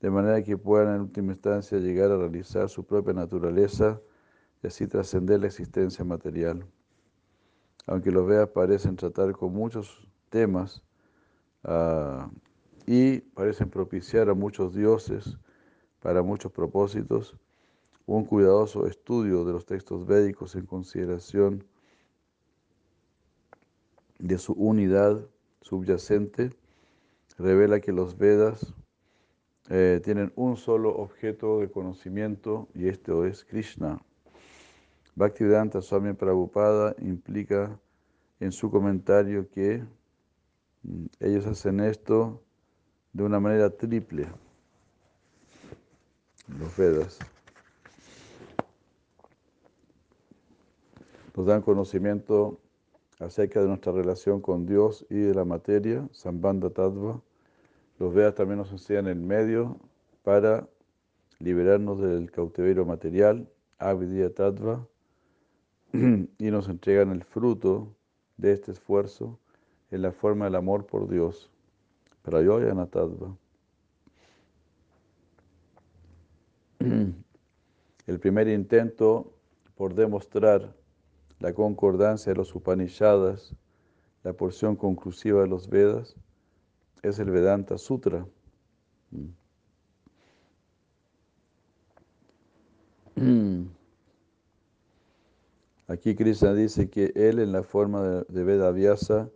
de 0.00 0.10
manera 0.10 0.42
que 0.42 0.56
puedan 0.56 0.94
en 0.94 1.00
última 1.02 1.32
instancia 1.32 1.76
llegar 1.78 2.10
a 2.10 2.16
realizar 2.16 2.70
su 2.70 2.86
propia 2.86 3.12
naturaleza 3.12 4.00
y 4.62 4.66
así 4.66 4.86
trascender 4.86 5.40
la 5.40 5.48
existencia 5.48 6.06
material. 6.06 6.64
Aunque 7.86 8.10
los 8.10 8.26
Vedas 8.26 8.48
parecen 8.48 8.96
tratar 8.96 9.32
con 9.32 9.52
muchos 9.52 10.08
temas 10.30 10.82
uh, 11.64 12.26
y 12.86 13.20
parecen 13.20 13.68
propiciar 13.68 14.30
a 14.30 14.34
muchos 14.34 14.74
dioses 14.74 15.36
para 16.00 16.22
muchos 16.22 16.50
propósitos, 16.50 17.36
un 18.06 18.24
cuidadoso 18.24 18.86
estudio 18.86 19.44
de 19.44 19.52
los 19.52 19.66
textos 19.66 20.06
védicos 20.06 20.56
en 20.56 20.64
consideración 20.64 21.62
de 24.18 24.38
su 24.38 24.52
unidad 24.52 25.26
subyacente 25.60 26.50
revela 27.38 27.80
que 27.80 27.92
los 27.92 28.16
Vedas 28.16 28.74
eh, 29.70 30.00
tienen 30.04 30.32
un 30.36 30.56
solo 30.56 30.94
objeto 30.94 31.60
de 31.60 31.70
conocimiento 31.70 32.68
y 32.74 32.88
este 32.88 33.12
es 33.28 33.44
Krishna. 33.44 34.00
Bhaktivedanta 35.14 35.80
Swami 35.80 36.12
Prabhupada 36.12 36.94
implica 36.98 37.78
en 38.40 38.52
su 38.52 38.70
comentario 38.70 39.48
que 39.48 39.84
mm, 40.82 41.06
ellos 41.20 41.46
hacen 41.46 41.80
esto 41.80 42.42
de 43.12 43.22
una 43.22 43.40
manera 43.40 43.70
triple, 43.70 44.26
los 46.58 46.76
Vedas. 46.76 47.18
Nos 51.36 51.46
dan 51.46 51.62
conocimiento 51.62 52.60
acerca 53.18 53.60
de 53.60 53.68
nuestra 53.68 53.92
relación 53.92 54.40
con 54.40 54.66
Dios 54.66 55.06
y 55.08 55.16
de 55.16 55.34
la 55.34 55.44
materia, 55.44 56.08
Sambandha 56.12 56.70
Tattva. 56.70 57.20
Los 57.98 58.12
Vedas 58.12 58.34
también 58.34 58.58
nos 58.58 58.72
enseñan 58.72 59.06
el 59.06 59.20
medio 59.20 59.78
para 60.22 60.68
liberarnos 61.38 62.00
del 62.00 62.30
cautiverio 62.30 62.84
material, 62.84 63.48
Avidya 63.78 64.32
Tattva, 64.32 64.86
y 65.92 66.50
nos 66.50 66.68
entregan 66.68 67.12
el 67.12 67.24
fruto 67.24 67.94
de 68.36 68.52
este 68.52 68.72
esfuerzo 68.72 69.38
en 69.90 70.02
la 70.02 70.12
forma 70.12 70.46
del 70.46 70.56
amor 70.56 70.86
por 70.86 71.08
Dios, 71.08 71.50
Prayoyana 72.22 72.86
Tattva. 72.86 73.36
El 78.06 78.20
primer 78.20 78.48
intento 78.48 79.32
por 79.76 79.94
demostrar 79.94 80.74
la 81.44 81.52
concordancia 81.52 82.32
de 82.32 82.38
los 82.38 82.54
Upanishadas, 82.54 83.54
la 84.22 84.32
porción 84.32 84.76
conclusiva 84.76 85.42
de 85.42 85.46
los 85.46 85.68
Vedas, 85.68 86.16
es 87.02 87.18
el 87.18 87.30
Vedanta 87.30 87.76
Sutra. 87.76 88.26
Aquí 95.86 96.14
Krishna 96.14 96.54
dice 96.54 96.88
que 96.88 97.12
él 97.14 97.38
en 97.38 97.52
la 97.52 97.62
forma 97.62 98.24
de, 98.26 98.44
Veda 98.44 98.70
Vyasa 98.70 99.28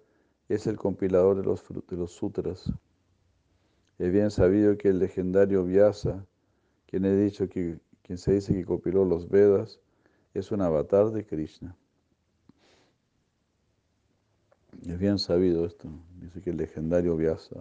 es 0.49 0.67
el 0.67 0.79
compilador 0.79 1.37
de 1.37 1.43
los, 1.43 1.63
de 1.69 1.97
los 1.99 2.13
sutras. 2.13 2.73
Es 3.99 4.11
bien 4.11 4.31
sabido 4.31 4.79
que 4.79 4.89
el 4.89 4.99
legendario 4.99 5.63
Vyasa, 5.63 6.25
quien 6.87 7.05
he 7.05 7.15
dicho 7.15 7.51
que 7.51 7.79
quien 8.01 8.17
se 8.17 8.33
dice 8.33 8.55
que 8.55 8.65
compiló 8.65 9.05
los 9.05 9.29
Vedas, 9.29 9.79
es 10.33 10.51
un 10.51 10.63
avatar 10.63 11.11
de 11.11 11.27
Krishna. 11.27 11.77
Es 14.87 14.99
bien 14.99 15.19
sabido 15.19 15.67
esto. 15.67 15.89
Dice 16.21 16.41
que 16.41 16.51
el 16.51 16.57
legendario 16.57 17.17
Vyasa. 17.17 17.57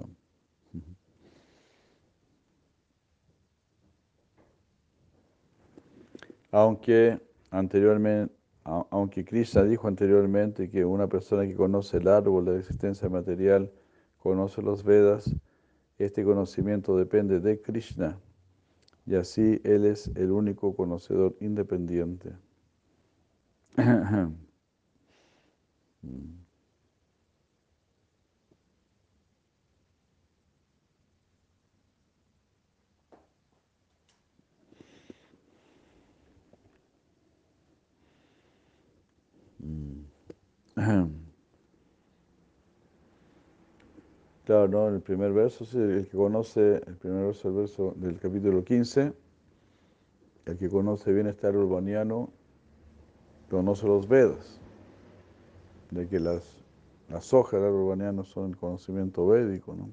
Aunque 6.52 7.20
anteriormente, 7.52 8.34
aunque 8.64 9.26
Krishna 9.26 9.64
dijo 9.64 9.88
anteriormente 9.88 10.70
que 10.70 10.86
una 10.86 11.08
persona 11.08 11.46
que 11.46 11.56
conoce 11.56 11.98
el 11.98 12.08
árbol 12.08 12.46
de 12.46 12.54
la 12.54 12.60
existencia 12.60 13.10
material 13.10 13.72
conoce 14.18 14.62
los 14.62 14.84
Vedas, 14.84 15.34
este 15.98 16.24
conocimiento 16.24 16.98
depende 16.98 17.40
de 17.40 17.62
Krishna 17.62 18.20
y 19.06 19.16
así 19.16 19.62
Él 19.64 19.86
es 19.86 20.08
el 20.16 20.32
único 20.32 20.76
conocedor 20.76 21.36
independiente. 21.40 22.34
Claro, 44.46 44.70
¿no? 44.70 44.88
El 44.88 45.02
primer 45.02 45.34
verso, 45.34 45.66
sí, 45.66 45.78
el 45.78 46.08
que 46.08 46.16
conoce, 46.16 46.82
el 46.88 46.96
primer 46.96 47.26
verso, 47.26 47.50
el 47.50 47.56
verso 47.56 47.94
del 47.98 48.18
capítulo 48.18 48.64
15, 48.64 49.12
el 50.46 50.58
que 50.58 50.70
conoce 50.70 51.12
bien 51.12 51.28
este 51.28 51.50
urbaniano, 51.50 52.30
conoce 53.50 53.86
los 53.88 54.08
Vedas, 54.08 54.62
de 55.92 56.08
que 56.08 56.22
las, 56.22 56.64
las 57.10 57.34
hojas 57.34 57.62
del 57.62 57.74
urbaniano 57.74 58.24
son 58.24 58.52
el 58.52 58.56
conocimiento 58.56 59.28
védico, 59.28 59.76
¿no? 59.76 59.92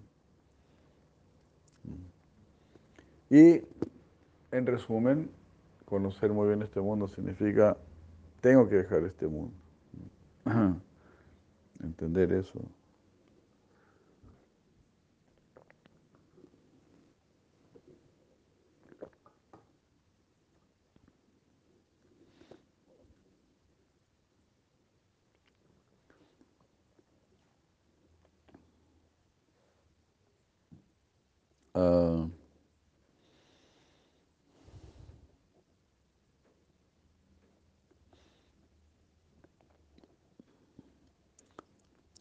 Y, 3.29 3.61
en 4.53 4.67
resumen, 4.67 5.33
conocer 5.85 6.33
muy 6.33 6.47
bien 6.47 6.63
este 6.63 6.81
mundo 6.81 7.09
significa, 7.09 7.77
tengo 8.41 8.69
que 8.69 8.77
dejar 8.77 9.03
este 9.03 9.27
mundo. 9.27 9.64
Entender 11.83 12.33
eso. 12.33 12.61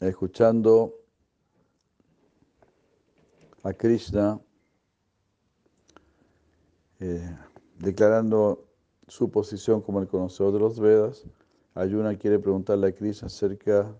Escuchando 0.07 0.93
a 3.63 3.73
Krishna 3.73 4.39
eh, 6.99 7.37
declarando 7.79 8.65
su 9.07 9.29
posición 9.29 9.81
como 9.81 9.99
el 9.99 10.07
conocedor 10.07 10.53
de 10.53 10.59
los 10.59 10.79
Vedas, 10.79 11.25
Ayuna 11.75 12.17
quiere 12.17 12.39
preguntarle 12.39 12.87
a 12.87 12.95
Krishna 12.95 13.27
acerca 13.27 13.93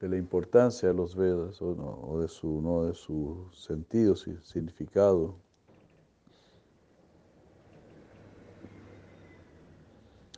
de 0.00 0.08
la 0.08 0.16
importancia 0.16 0.88
de 0.88 0.94
los 0.94 1.16
Vedas 1.16 1.60
o, 1.62 2.18
de, 2.20 2.28
su, 2.28 2.60
¿no? 2.60 2.84
de 2.84 2.94
su 2.94 3.48
sentido, 3.52 4.14
su 4.14 4.36
significado. 4.42 5.36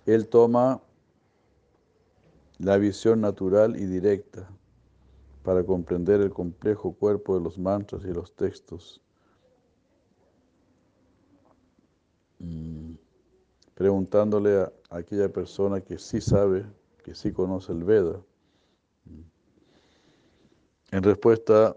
Él 0.07 0.29
toma 0.29 0.81
la 2.59 2.79
visión 2.79 3.21
natural 3.21 3.77
y 3.77 3.87
directa 3.87 4.49
para 5.47 5.63
comprender 5.63 6.21
el 6.21 6.31
complejo 6.31 6.93
cuerpo 6.93 7.37
de 7.37 7.41
los 7.41 7.57
mantras 7.57 8.05
y 8.05 8.13
los 8.13 8.35
textos. 8.35 9.01
Mm, 12.41 12.95
preguntándole 13.73 14.63
a 14.63 14.73
aquella 14.91 15.33
persona 15.33 15.81
que 15.81 15.99
sí 15.99 16.21
sabe, 16.21 16.67
que 17.05 17.15
sí 17.15 17.31
conoce 17.31 17.71
el 17.71 17.85
Veda. 17.85 18.21
Mm. 19.05 19.21
En 20.91 21.03
respuesta 21.05 21.77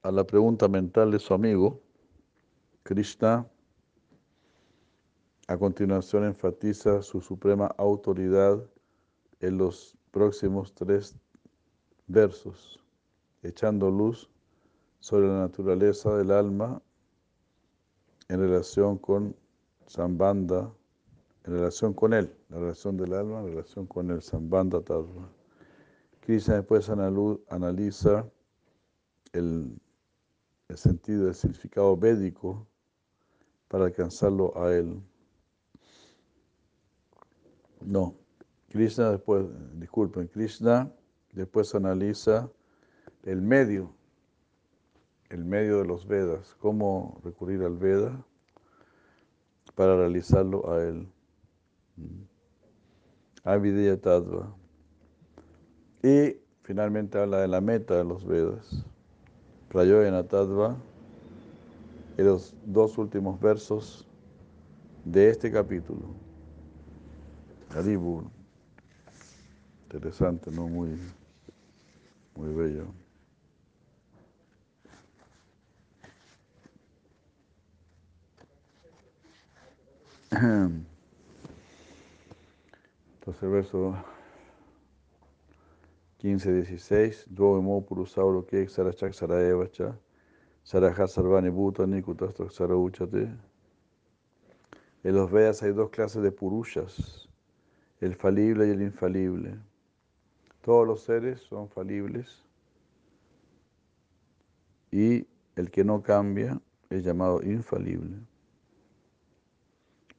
a 0.00 0.10
la 0.10 0.24
pregunta 0.24 0.66
mental 0.66 1.10
de 1.10 1.18
su 1.18 1.34
amigo, 1.34 1.82
Krishna 2.82 3.46
a 5.48 5.58
continuación 5.58 6.24
enfatiza 6.24 7.02
su 7.02 7.20
suprema 7.20 7.66
autoridad 7.76 8.58
en 9.40 9.58
los 9.58 9.98
próximos 10.10 10.72
tres 10.74 11.14
versos, 12.06 12.81
echando 13.42 13.90
luz 13.90 14.30
sobre 15.00 15.28
la 15.28 15.40
naturaleza 15.40 16.16
del 16.16 16.30
alma 16.30 16.80
en 18.28 18.40
relación 18.40 18.98
con 18.98 19.36
Sambanda, 19.86 20.72
en 21.44 21.52
relación 21.52 21.92
con 21.92 22.14
él, 22.14 22.34
la 22.48 22.58
relación 22.58 22.96
del 22.96 23.12
alma 23.12 23.40
en 23.40 23.46
relación 23.48 23.86
con 23.86 24.10
el 24.10 24.22
Sambanda 24.22 24.80
Tattva. 24.80 25.28
Krishna 26.20 26.54
después 26.54 26.88
analiza 26.88 28.30
el, 29.32 29.76
sentido, 30.74 31.28
el 31.28 31.34
significado 31.34 31.96
védico 31.96 32.66
para 33.66 33.86
alcanzarlo 33.86 34.56
a 34.56 34.72
él. 34.72 35.02
No, 37.80 38.14
Krishna 38.68 39.10
después, 39.10 39.46
disculpen, 39.80 40.28
Krishna 40.28 40.92
después 41.32 41.74
analiza 41.74 42.48
el 43.24 43.40
medio, 43.40 43.92
el 45.30 45.44
medio 45.44 45.78
de 45.78 45.84
los 45.84 46.06
Vedas, 46.06 46.56
cómo 46.60 47.20
recurrir 47.24 47.62
al 47.62 47.76
Veda 47.76 48.24
para 49.74 49.96
realizarlo 49.96 50.70
a 50.70 50.82
él. 50.82 51.08
Mm. 51.96 52.22
Avideya 53.44 54.00
Tattva. 54.00 54.54
Y 56.02 56.36
finalmente 56.62 57.18
habla 57.18 57.40
de 57.40 57.48
la 57.48 57.60
meta 57.60 57.96
de 57.96 58.04
los 58.04 58.24
Vedas. 58.24 58.84
Prayoyana 59.68 60.24
Tattva. 60.24 60.76
En 62.18 62.26
los 62.26 62.54
dos 62.66 62.98
últimos 62.98 63.40
versos 63.40 64.06
de 65.04 65.30
este 65.30 65.50
capítulo. 65.50 66.14
Haribur. 67.74 68.24
Interesante, 69.84 70.50
¿no? 70.50 70.68
Muy, 70.68 70.98
muy 72.34 72.52
bello. 72.54 73.01
Entonces 83.20 83.48
verso 83.48 83.94
15, 86.18 86.52
16, 86.52 87.26
Dvovimo 87.30 87.86
Purusauro 87.86 88.44
que 88.44 88.68
Sarachak 88.68 89.12
Saraevacha, 89.12 89.96
Saraja 90.64 91.06
Sarvani 91.06 91.48
Bhutani 91.48 92.02
Kutastra 92.02 92.46
Uchate. 92.74 93.28
En 95.04 95.14
los 95.14 95.30
Vedas 95.30 95.62
hay 95.62 95.72
dos 95.72 95.90
clases 95.90 96.22
de 96.22 96.32
Purushas, 96.32 97.28
el 98.00 98.16
falible 98.16 98.66
y 98.66 98.70
el 98.70 98.82
infalible. 98.82 99.58
Todos 100.60 100.86
los 100.88 101.02
seres 101.02 101.40
son 101.40 101.68
falibles 101.68 102.44
y 104.90 105.24
el 105.54 105.70
que 105.70 105.84
no 105.84 106.02
cambia 106.02 106.60
es 106.90 107.04
llamado 107.04 107.42
infalible. 107.42 108.31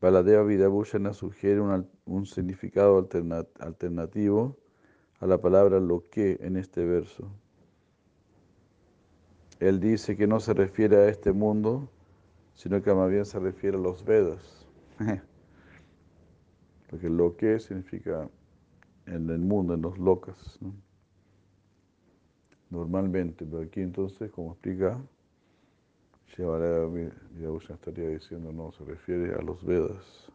Baladeva 0.04 0.44
Vidabhushana 0.44 1.14
sugiere 1.14 1.62
un, 1.62 2.26
significado 2.26 2.98
alternativo 3.62 4.58
a 5.22 5.26
la 5.26 5.38
palabra 5.40 5.80
lo 5.80 6.10
que 6.10 6.38
en 6.42 6.58
este 6.58 6.84
verso. 6.84 7.32
Él 9.62 9.80
dice 9.80 10.18
que 10.18 10.28
no 10.28 10.42
se 10.42 10.54
refiere 10.54 10.98
a 10.98 11.08
este 11.08 11.32
mundo, 11.32 11.90
sino 12.54 12.82
que 12.82 12.94
más 12.94 13.10
bien 13.10 13.26
se 13.26 13.40
refiere 13.40 13.78
a 13.78 13.80
los 13.80 14.04
Vedas. 14.04 14.68
Porque 16.90 17.08
lo 17.08 17.38
que 17.38 17.58
significa 17.62 18.30
en 19.06 19.30
el 19.30 19.40
mundo, 19.40 19.74
en 19.74 19.84
los 19.84 19.98
locas. 19.98 20.60
Normalmente, 22.70 23.46
pero 23.46 23.64
aquí 23.64 23.80
entonces, 23.80 24.30
como 24.32 24.52
explica, 24.52 25.02
Shivaraya 26.36 27.14
estaría 27.70 28.10
diciendo, 28.10 28.52
no, 28.52 28.72
se 28.72 28.84
refiere 28.86 29.36
a 29.36 29.42
los 29.42 29.64
Vedas. 29.64 30.32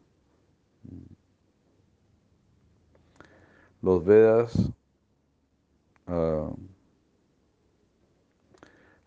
Los 3.83 4.05
Vedas, 4.05 4.71
uh, 6.07 6.55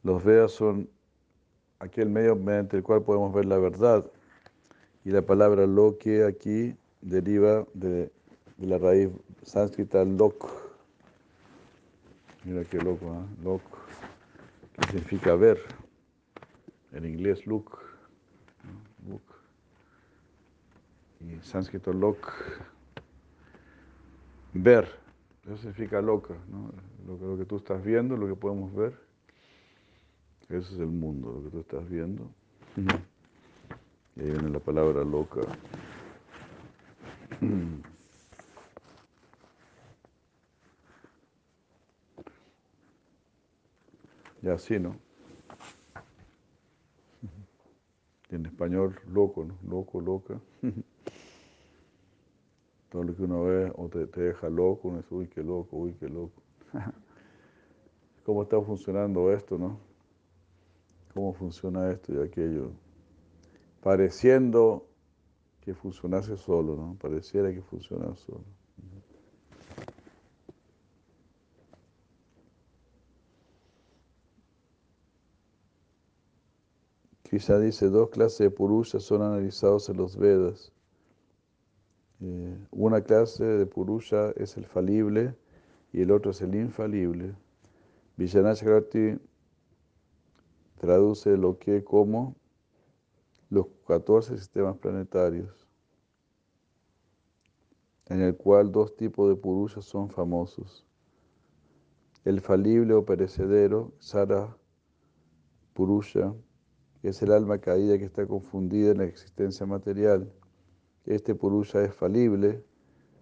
los 0.04 0.24
Vedas 0.24 0.52
son 0.52 0.90
aquel 1.80 2.10
medio 2.10 2.36
mediante 2.36 2.78
el 2.78 2.84
cual 2.84 3.04
podemos 3.04 3.34
ver 3.34 3.46
la 3.46 3.58
verdad. 3.58 4.06
Y 5.06 5.12
la 5.12 5.22
palabra 5.22 5.66
lo 5.66 5.98
que 5.98 6.26
aquí 6.26 6.76
deriva 7.02 7.66
de, 7.74 8.12
la 8.58 8.78
raíz 8.78 9.10
sánscrita 9.44 10.04
lok. 10.04 10.46
Mira 12.44 12.66
qué 12.66 12.78
loco, 12.80 13.06
¿eh? 13.06 13.44
Lok, 13.44 13.62
que 14.74 14.88
significa 14.88 15.36
ver. 15.36 15.81
En 16.92 17.06
inglés 17.06 17.46
look. 17.48 17.80
look. 19.08 19.22
Y 21.22 21.40
sánscrito 21.44 21.94
lok, 21.94 22.32
ver. 24.54 25.00
Eso 25.46 25.58
significa 25.58 26.02
loca, 26.02 26.36
¿no? 26.50 26.72
Lo 27.08 27.18
que, 27.18 27.26
lo 27.26 27.38
que 27.38 27.46
tú 27.46 27.58
estás 27.58 27.84
viendo, 27.84 28.16
lo 28.16 28.28
que 28.28 28.36
podemos 28.36 28.74
ver. 28.76 28.94
Eso 30.50 30.74
es 30.74 30.80
el 30.80 30.88
mundo, 30.88 31.32
lo 31.34 31.44
que 31.44 31.50
tú 31.50 31.60
estás 31.62 31.90
viendo. 31.90 32.30
Y 32.76 34.22
ahí 34.22 34.32
viene 34.32 34.50
la 34.50 34.60
palabra 34.60 35.04
loca. 35.04 35.42
Y 44.44 44.50
así, 44.50 44.80
¿no? 44.80 44.96
En 48.32 48.46
español, 48.46 49.00
loco, 49.12 49.46
¿no? 49.46 49.58
Loco, 49.68 50.02
loca. 50.02 50.40
Todo 52.90 53.04
lo 53.04 53.16
que 53.16 53.24
uno 53.24 53.44
ve 53.44 53.72
o 53.76 53.88
te, 53.88 54.06
deja 54.06 54.50
loco, 54.50 54.94
uy, 55.10 55.28
qué 55.28 55.44
loco, 55.44 55.78
uy, 55.78 55.94
qué 56.00 56.10
loco. 56.10 56.42
¿Cómo 58.26 58.44
está 58.44 58.62
funcionando 58.62 59.32
esto, 59.32 59.58
no? 59.58 59.80
¿Cómo 61.14 61.34
funciona 61.34 61.92
esto 61.92 62.14
y 62.14 62.20
aquello? 62.22 62.72
Pareciendo 63.82 64.86
que 65.62 65.74
funcionase 65.74 66.38
solo, 66.38 66.76
¿no? 66.76 66.96
Pareciera 67.00 67.52
que 67.54 67.62
funciona 67.62 68.16
solo. 68.16 68.44
Quizá 77.32 77.58
dice, 77.60 77.88
dos 77.88 78.10
clases 78.10 78.40
de 78.40 78.52
purushas 78.52 79.04
son 79.04 79.22
analizados 79.22 79.88
en 79.88 79.96
los 79.96 80.18
Vedas. 80.18 80.74
Eh, 82.20 82.68
una 82.72 83.00
clase 83.00 83.46
de 83.46 83.66
purusha 83.66 84.32
es 84.32 84.58
el 84.58 84.66
falible 84.66 85.34
y 85.94 86.02
el 86.02 86.12
otro 86.12 86.32
es 86.32 86.42
el 86.42 86.54
infalible. 86.56 87.34
Vijanachakrati 88.18 89.18
traduce 90.78 91.38
lo 91.38 91.58
que 91.58 91.86
como 91.86 92.36
los 93.50 93.68
14 93.88 94.38
sistemas 94.38 94.76
planetarios, 94.76 95.70
en 98.08 98.20
el 98.20 98.36
cual 98.36 98.74
dos 98.74 98.98
tipos 98.98 99.30
de 99.30 99.38
purushas 99.38 99.86
son 99.86 100.10
famosos. 100.10 100.86
El 102.26 102.42
falible 102.42 102.94
o 102.94 103.06
perecedero, 103.06 103.94
Sara 104.00 104.58
Purusha, 105.74 106.36
es 107.10 107.22
el 107.22 107.32
alma 107.32 107.58
caída 107.60 107.98
que 107.98 108.06
está 108.06 108.28
confundida 108.28 108.92
en 108.92 109.00
la 109.00 109.06
existencia 109.06 109.66
material. 109.66 110.32
Este 111.06 111.34
Purusha 111.34 111.84
es 111.84 111.94
falible 111.94 112.64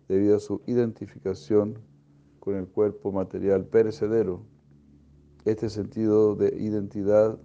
debido 0.07 0.35
a 0.35 0.39
su 0.39 0.61
identificación 0.65 1.79
con 2.39 2.55
el 2.55 2.67
cuerpo 2.67 3.11
material 3.11 3.65
perecedero. 3.65 4.43
Este 5.45 5.69
sentido 5.69 6.35
de 6.35 6.55
identidad 6.57 7.39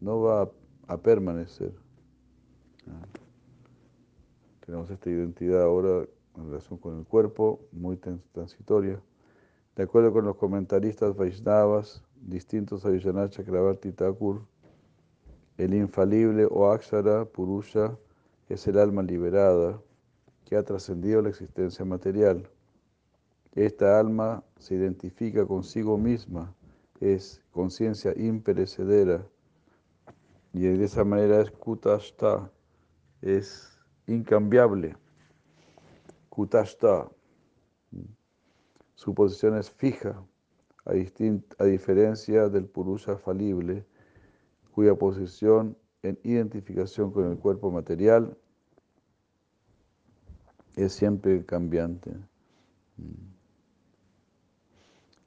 no 0.00 0.20
va 0.20 0.50
a, 0.86 0.98
permanecer. 0.98 1.74
Ah. 2.88 3.06
Tenemos 4.64 4.90
esta 4.90 5.10
identidad 5.10 5.62
ahora 5.62 6.06
en 6.36 6.46
relación 6.46 6.78
con 6.78 6.98
el 6.98 7.04
cuerpo, 7.04 7.60
muy 7.72 7.98
transitoria. 8.32 9.02
De 9.76 9.82
acuerdo 9.82 10.12
con 10.12 10.24
los 10.24 10.36
comentaristas 10.36 11.14
Vaishnavas, 11.16 12.02
distintos 12.20 12.84
a 12.84 12.90
Vishwanath 12.90 13.32
Chakravarti 13.32 13.92
Thakur, 13.92 14.46
el 15.56 15.74
infalible 15.74 16.46
o 16.50 16.70
Akshara 16.70 17.24
Purusha 17.24 17.96
es 18.48 18.66
el 18.66 18.78
alma 18.78 19.02
liberada 19.02 19.80
que 20.44 20.56
ha 20.56 20.62
trascendido 20.62 21.22
la 21.22 21.30
existencia 21.30 21.84
material. 21.84 22.48
Esta 23.54 23.98
alma 23.98 24.42
se 24.58 24.74
identifica 24.74 25.46
consigo 25.46 25.96
misma, 25.96 26.54
es 27.00 27.42
conciencia 27.52 28.12
imperecedera 28.16 29.26
y 30.52 30.60
de 30.60 30.84
esa 30.84 31.04
manera 31.04 31.40
es 31.40 31.50
Kutashta, 31.50 32.50
es 33.22 33.78
incambiable. 34.06 34.96
Kutashta, 36.28 37.08
su 38.94 39.14
posición 39.14 39.56
es 39.56 39.70
fija, 39.70 40.24
a, 40.84 41.64
diferencia 41.64 42.48
del 42.48 42.66
Purusha 42.66 43.16
falible, 43.16 43.86
cuya 44.74 44.96
posición 44.96 45.76
en 46.02 46.18
identificación 46.24 47.12
con 47.12 47.30
el 47.30 47.38
cuerpo 47.38 47.70
material 47.70 48.36
es 50.74 50.92
siempre 50.92 51.46
cambiante. 51.46 52.10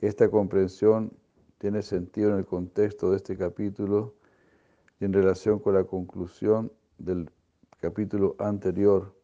Esta 0.01 0.29
comprensión 0.29 1.13
tiene 1.59 1.81
sentido 1.81 2.31
en 2.31 2.39
el 2.39 2.45
contexto 2.45 3.09
de 3.11 3.17
este 3.17 3.37
capítulo 3.37 4.15
y 4.99 5.05
en 5.05 5.13
relación 5.13 5.59
con 5.59 5.75
la 5.75 5.85
conclusión 5.85 6.71
del 6.97 7.31
capítulo 7.79 8.35
anterior, 8.39 9.15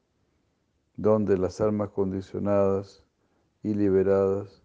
donde 0.95 1.37
las 1.37 1.59
almas 1.59 1.89
condicionadas 1.89 3.03
y 3.61 3.73
liberadas 3.73 4.63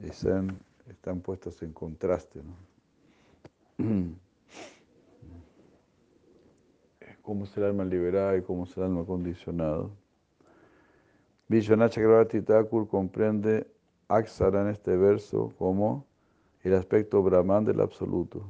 están, 0.00 0.60
están 0.86 1.20
puestas 1.20 1.60
en 1.62 1.72
contraste. 1.72 2.42
¿Cómo 7.28 7.44
es 7.44 7.54
el 7.58 7.64
alma 7.64 7.84
liberada 7.84 8.38
y 8.38 8.40
cómo 8.40 8.64
es 8.64 8.74
el 8.78 8.84
alma 8.84 9.04
condicionada? 9.04 9.86
Vishwanath 11.48 11.92
Chakravarti 11.92 12.40
Thakur 12.40 12.88
comprende 12.88 13.66
Aksara 14.08 14.62
en 14.62 14.68
este 14.68 14.96
verso 14.96 15.52
como 15.58 16.06
el 16.62 16.72
aspecto 16.72 17.22
Brahman 17.22 17.66
del 17.66 17.82
absoluto. 17.82 18.48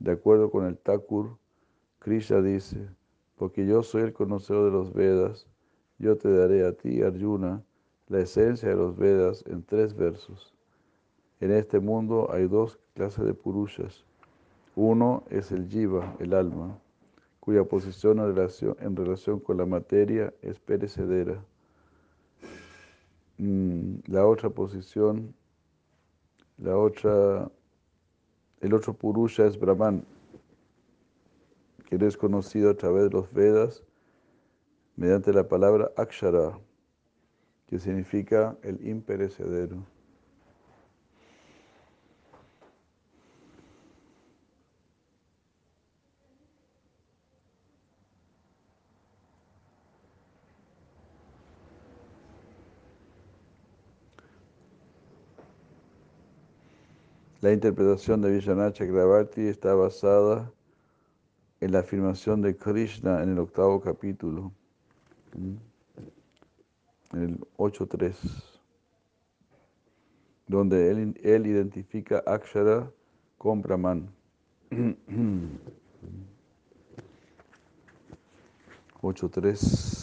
De 0.00 0.10
acuerdo 0.10 0.50
con 0.50 0.66
el 0.66 0.76
Thakur, 0.76 1.38
Krishna 2.00 2.42
dice, 2.42 2.88
porque 3.36 3.64
yo 3.64 3.84
soy 3.84 4.02
el 4.02 4.12
conocedor 4.12 4.64
de 4.64 4.72
los 4.72 4.92
Vedas, 4.92 5.46
yo 6.00 6.16
te 6.16 6.32
daré 6.32 6.66
a 6.66 6.72
ti, 6.72 7.00
Arjuna, 7.00 7.62
la 8.08 8.18
esencia 8.18 8.70
de 8.70 8.74
los 8.74 8.96
Vedas 8.96 9.44
en 9.46 9.62
tres 9.62 9.94
versos. 9.94 10.52
En 11.38 11.52
este 11.52 11.78
mundo 11.78 12.28
hay 12.32 12.48
dos 12.48 12.80
clases 12.94 13.24
de 13.24 13.34
purushas. 13.34 14.04
Uno 14.74 15.22
es 15.30 15.52
el 15.52 15.68
jiva, 15.68 16.16
el 16.18 16.34
alma, 16.34 16.76
cuya 17.40 17.64
posición 17.64 18.18
en 18.18 18.96
relación, 18.96 19.40
con 19.40 19.56
la 19.56 19.66
materia 19.66 20.32
es 20.42 20.60
perecedera. 20.60 21.42
Mm, 23.38 24.00
la 24.06 24.26
otra 24.26 24.50
posición, 24.50 25.34
la 26.58 26.76
otra, 26.76 27.50
el 28.60 28.74
otro 28.74 28.92
purusha 28.92 29.46
es 29.46 29.58
Brahman, 29.58 30.04
que 31.86 31.96
es 31.96 32.16
conocido 32.16 32.70
a 32.70 32.74
través 32.74 33.04
de 33.04 33.10
los 33.10 33.32
Vedas 33.32 33.82
mediante 34.96 35.32
la 35.32 35.48
palabra 35.48 35.90
Akshara, 35.96 36.58
que 37.66 37.78
significa 37.78 38.56
el 38.62 38.86
imperecedero. 38.86 39.86
La 57.40 57.52
interpretación 57.52 58.20
de 58.20 58.30
Vishwanath 58.32 58.74
Chakravarti 58.74 59.46
está 59.46 59.74
basada 59.74 60.52
en 61.60 61.72
la 61.72 61.78
afirmación 61.78 62.42
de 62.42 62.54
Krishna 62.54 63.22
en 63.22 63.30
el 63.30 63.38
octavo 63.38 63.80
capítulo, 63.80 64.52
en 65.32 65.58
el 67.12 67.40
8.3, 67.56 68.14
donde 70.48 70.90
él, 70.90 71.18
él 71.22 71.46
identifica 71.46 72.22
Akshara 72.26 72.92
con 73.38 73.62
Brahman. 73.62 74.10
8.3 79.00 79.99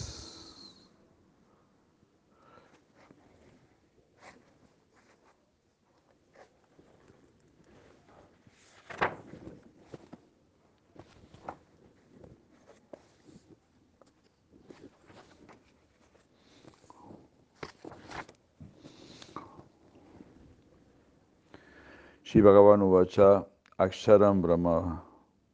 Bhagavan 22.41 22.81
Uvacha 22.81 23.45
Aksharam 23.79 24.41
Brahma 24.41 25.01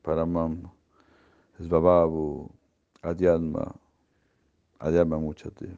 Paramam 0.03 0.69
Svabhavu 1.61 2.49
Adhyatma 3.03 3.75
Adhyatma 4.81 5.19
Muchate. 5.19 5.77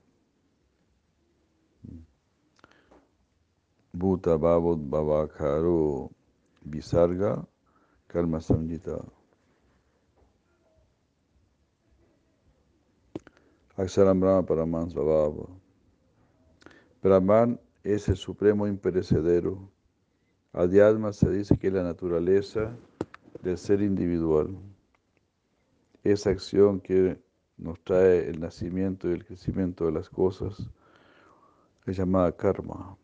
Bhuta 3.95 4.37
Bhavod 4.39 4.89
Bhavakaro 4.89 6.09
Visarga 6.67 7.45
Karma 8.07 8.39
Samjita. 8.39 9.05
Aksharam 13.77 14.19
Brahma 14.19 14.43
Paramam 14.43 14.91
Svabhavu 14.91 15.49
Brahman 17.03 17.59
es 17.83 18.09
el 18.09 18.17
supremo 18.17 18.65
imperecedero 18.65 19.74
Adhyatma 20.55 21.11
se 21.11 21.29
dice 21.29 21.57
que 21.57 21.67
es 21.67 21.73
la 21.73 21.83
naturaleza 21.83 22.73
del 23.41 23.57
ser 23.57 23.81
individual. 23.81 24.57
Esa 26.01 26.29
acción 26.29 26.79
que 26.79 27.19
nos 27.57 27.77
trae 27.83 28.29
el 28.29 28.39
nacimiento 28.39 29.09
y 29.09 29.13
el 29.13 29.25
crecimiento 29.25 29.85
de 29.85 29.91
las 29.91 30.09
cosas 30.09 30.69
es 31.85 31.97
llamada 31.97 32.31
karma. 32.31 32.97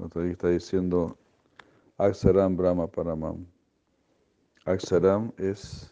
Otra 0.00 0.26
está 0.26 0.48
diciendo 0.48 1.16
Aksaram 1.98 2.56
Brahma 2.56 2.88
Paramam. 2.88 3.46
Aksaram 4.64 5.30
es 5.36 5.88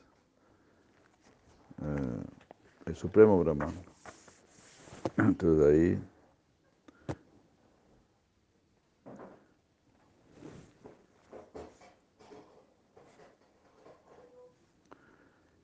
eh, 1.80 2.24
el 2.87 2.96
supremo 2.96 3.38
Brahman. 3.38 3.80
Entonces 5.18 5.66
ahí 5.66 6.02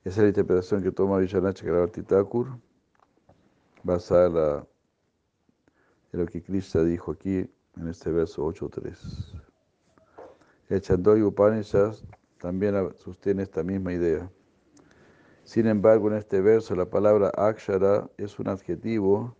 Esa 0.07 0.21
es 0.21 0.23
la 0.23 0.27
interpretación 0.29 0.81
que 0.81 0.89
toma 0.89 1.17
Vishwanath 1.17 1.57
Chakravarti 1.57 2.01
Thakur, 2.01 2.47
basada 3.83 4.65
en, 6.13 6.19
lo 6.21 6.25
que 6.25 6.41
Krishna 6.41 6.81
dijo 6.83 7.11
aquí 7.11 7.39
en 7.75 7.87
este 7.89 8.09
verso 8.13 8.47
8.3. 8.47 8.97
El 10.69 10.79
Chandoy 10.79 11.23
Upanishad 11.23 11.93
también 12.39 12.73
sostiene 12.95 13.43
esta 13.43 13.63
misma 13.63 13.91
idea. 13.91 14.31
Sin 15.43 15.67
embargo, 15.67 16.07
en 16.07 16.15
este 16.15 16.39
verso 16.39 16.73
la 16.73 16.89
palabra 16.89 17.29
akshara 17.35 18.09
es 18.15 18.39
un 18.39 18.47
adjetivo 18.47 19.35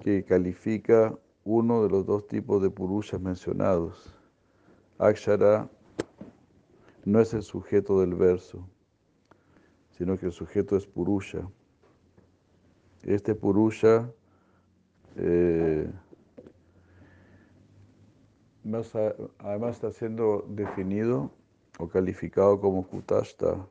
que 0.00 0.24
califica 0.24 1.16
uno 1.44 1.84
de 1.84 1.90
los 1.90 2.04
dos 2.04 2.26
tipos 2.26 2.60
de 2.60 2.68
purushas 2.68 3.20
mencionados. 3.20 4.12
Akshara 4.98 5.70
no 7.04 7.20
es 7.20 7.32
el 7.32 7.44
sujeto 7.44 8.00
del 8.00 8.16
verso, 8.16 8.68
sino 9.96 10.18
que 10.18 10.26
el 10.26 10.32
sujeto 10.32 10.76
es 10.76 10.86
purusha. 10.86 11.48
Este 13.02 13.34
purusha 13.34 14.10
eh, 15.16 15.90
además 19.38 19.76
está 19.76 19.92
siendo 19.92 20.44
definido 20.48 21.30
o 21.78 21.88
calificado 21.88 22.60
como 22.60 22.86
kutashta, 22.86 23.66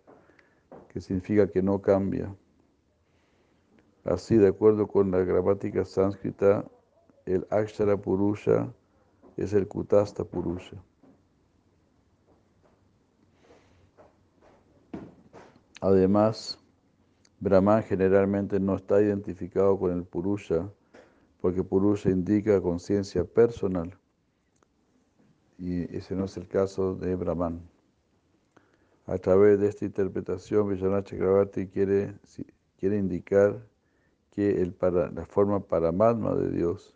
que 0.89 1.01
significa 1.01 1.47
que 1.47 1.61
no 1.61 1.81
cambia. 1.81 2.33
Así, 4.03 4.37
de 4.37 4.49
acuerdo 4.49 4.87
con 4.87 5.11
la 5.11 5.19
gramática 5.19 5.85
sánscrita, 5.85 6.65
el 7.25 7.47
Akshara 7.49 7.97
Purusha 7.97 8.71
es 9.37 9.53
el 9.53 9.67
Kutasta 9.67 10.23
Purusha. 10.25 10.77
Además, 15.83 16.57
Brahman 17.41 17.83
generalmente 17.83 18.57
no 18.57 18.77
está 18.77 19.01
identificado 19.01 19.77
con 19.77 19.91
el 19.91 20.05
Purusha, 20.05 20.71
porque 21.41 21.61
Purusha 21.61 22.09
indica 22.09 22.61
conciencia 22.61 23.25
personal. 23.25 23.93
Y 25.57 25.93
ese 25.93 26.15
no 26.15 26.23
es 26.23 26.37
el 26.37 26.47
caso 26.47 26.95
de 26.95 27.17
Brahman. 27.17 27.69
A 29.07 29.17
través 29.17 29.59
de 29.59 29.67
esta 29.67 29.83
interpretación, 29.83 30.69
Vishwanath 30.69 31.07
Chakravarti 31.07 31.67
quiere, 31.67 32.17
quiere 32.79 32.97
indicar 32.97 33.67
que 34.31 34.61
el 34.61 34.71
para, 34.73 35.11
la 35.11 35.25
forma 35.25 35.59
paramatma 35.59 36.33
de 36.33 36.49
Dios, 36.49 36.95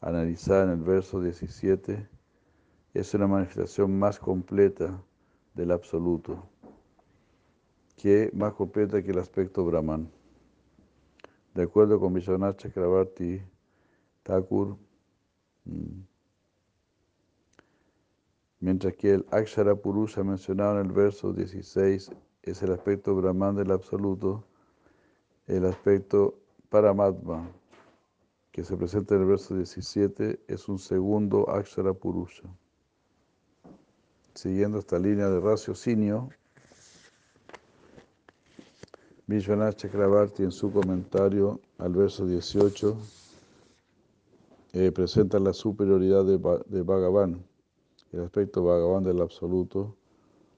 analizada 0.00 0.64
en 0.64 0.70
el 0.70 0.80
verso 0.82 1.20
17, 1.20 2.08
es 2.94 3.12
una 3.12 3.26
manifestación 3.26 3.98
más 3.98 4.18
completa 4.18 5.02
del 5.52 5.70
absoluto, 5.70 6.48
que 7.96 8.30
más 8.34 8.52
completa 8.52 9.02
que 9.02 9.10
el 9.10 9.18
aspecto 9.18 9.64
Brahman. 9.64 10.10
De 11.54 11.62
acuerdo 11.62 11.98
con 11.98 12.12
Vishwanath 12.12 12.58
Chakravarti 12.58 13.40
Thakur, 14.22 14.76
mm, 15.64 16.00
mientras 18.60 18.94
que 18.94 19.14
el 19.14 19.26
Akshara 19.30 19.74
Purusha 19.74 20.22
mencionado 20.22 20.78
en 20.78 20.86
el 20.86 20.92
verso 20.92 21.32
16 21.32 22.10
es 22.42 22.62
el 22.62 22.72
aspecto 22.72 23.14
Brahman 23.16 23.56
del 23.56 23.70
absoluto, 23.72 24.44
el 25.46 25.64
aspecto 25.64 26.38
Paramatma, 26.68 27.50
que 28.52 28.64
se 28.64 28.76
presenta 28.76 29.14
en 29.14 29.22
el 29.22 29.26
verso 29.28 29.56
17, 29.56 30.40
es 30.48 30.68
un 30.68 30.78
segundo 30.78 31.48
Akshara 31.48 31.94
Purusha. 31.94 32.44
Siguiendo 34.34 34.78
esta 34.78 34.98
línea 34.98 35.30
de 35.30 35.40
raciocinio, 35.40 36.28
Vishwanath 39.28 39.78
Chakrabarti 39.78 40.44
en 40.44 40.52
su 40.52 40.70
comentario 40.70 41.60
al 41.78 41.92
verso 41.92 42.24
18 42.26 42.96
eh, 44.72 44.92
presenta 44.92 45.40
la 45.40 45.52
superioridad 45.52 46.24
de, 46.24 46.38
de 46.68 46.82
Bhagavan, 46.82 47.44
el 48.12 48.20
aspecto 48.20 48.62
Bhagavan 48.62 49.02
del 49.02 49.20
absoluto, 49.20 49.96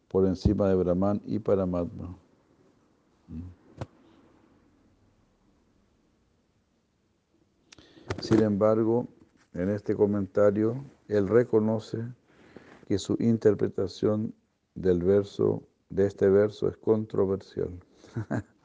por 0.08 0.26
encima 0.26 0.68
de 0.68 0.74
Brahman 0.74 1.22
y 1.24 1.38
Paramatma. 1.38 2.14
Sin 8.20 8.42
embargo, 8.42 9.08
en 9.54 9.70
este 9.70 9.96
comentario, 9.96 10.84
él 11.08 11.26
reconoce 11.26 12.04
que 12.86 12.98
su 12.98 13.16
interpretación 13.18 14.34
del 14.74 15.02
verso, 15.02 15.62
de 15.88 16.06
este 16.06 16.28
verso, 16.28 16.68
es 16.68 16.76
controversial. 16.76 17.70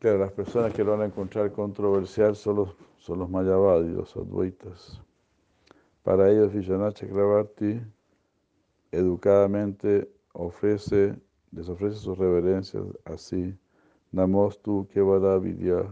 claro, 0.00 0.18
las 0.18 0.32
personas 0.32 0.72
que 0.72 0.82
lo 0.82 0.92
van 0.92 1.02
a 1.02 1.04
encontrar 1.06 1.52
controversial 1.52 2.34
son 2.34 2.56
los, 2.56 2.76
son 2.98 3.20
los 3.20 3.30
mayavadis, 3.30 3.92
los 3.92 4.16
advaitas. 4.16 5.00
Para 6.02 6.30
ellos, 6.30 6.52
Vishwanath 6.52 6.94
Chakravarti 6.94 7.80
educadamente 8.90 10.10
ofrece, 10.32 11.14
les 11.52 11.68
ofrece 11.68 11.96
sus 11.96 12.18
reverencias 12.18 12.82
así 13.04 13.56
Namostu 14.10 14.88
Kevala 14.88 15.38
Vidya. 15.38 15.86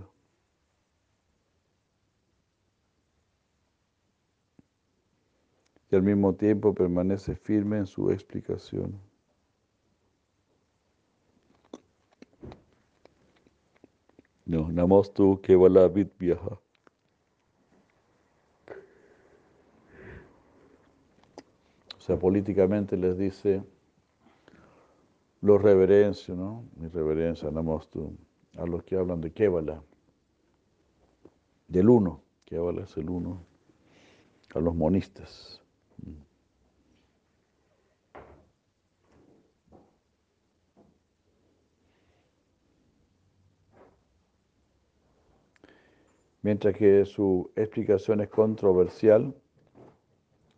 Y 5.90 5.96
al 5.96 6.02
mismo 6.02 6.34
tiempo 6.34 6.74
permanece 6.74 7.34
firme 7.36 7.78
en 7.78 7.86
su 7.86 8.10
explicación. 8.10 9.07
No, 14.48 14.72
Namostu 14.72 15.42
Kevala 15.42 15.88
Vidya. 15.88 16.38
O 21.96 22.00
sea, 22.00 22.18
políticamente 22.18 22.96
les 22.96 23.18
dice 23.18 23.62
los 25.42 25.60
reverencio, 25.60 26.34
¿no? 26.34 26.64
Mi 26.76 26.88
reverencia, 26.88 27.50
Namastu, 27.50 28.16
a 28.56 28.64
los 28.64 28.84
que 28.84 28.96
hablan 28.96 29.20
de 29.20 29.32
Kevala, 29.32 29.82
del 31.68 31.90
uno, 31.90 32.22
Kevala 32.46 32.84
es 32.84 32.96
el 32.96 33.10
uno, 33.10 33.44
a 34.54 34.60
los 34.60 34.74
monistas. 34.74 35.62
Mientras 46.48 46.74
que 46.74 47.04
su 47.04 47.50
explicación 47.56 48.22
es 48.22 48.30
controversial, 48.30 49.34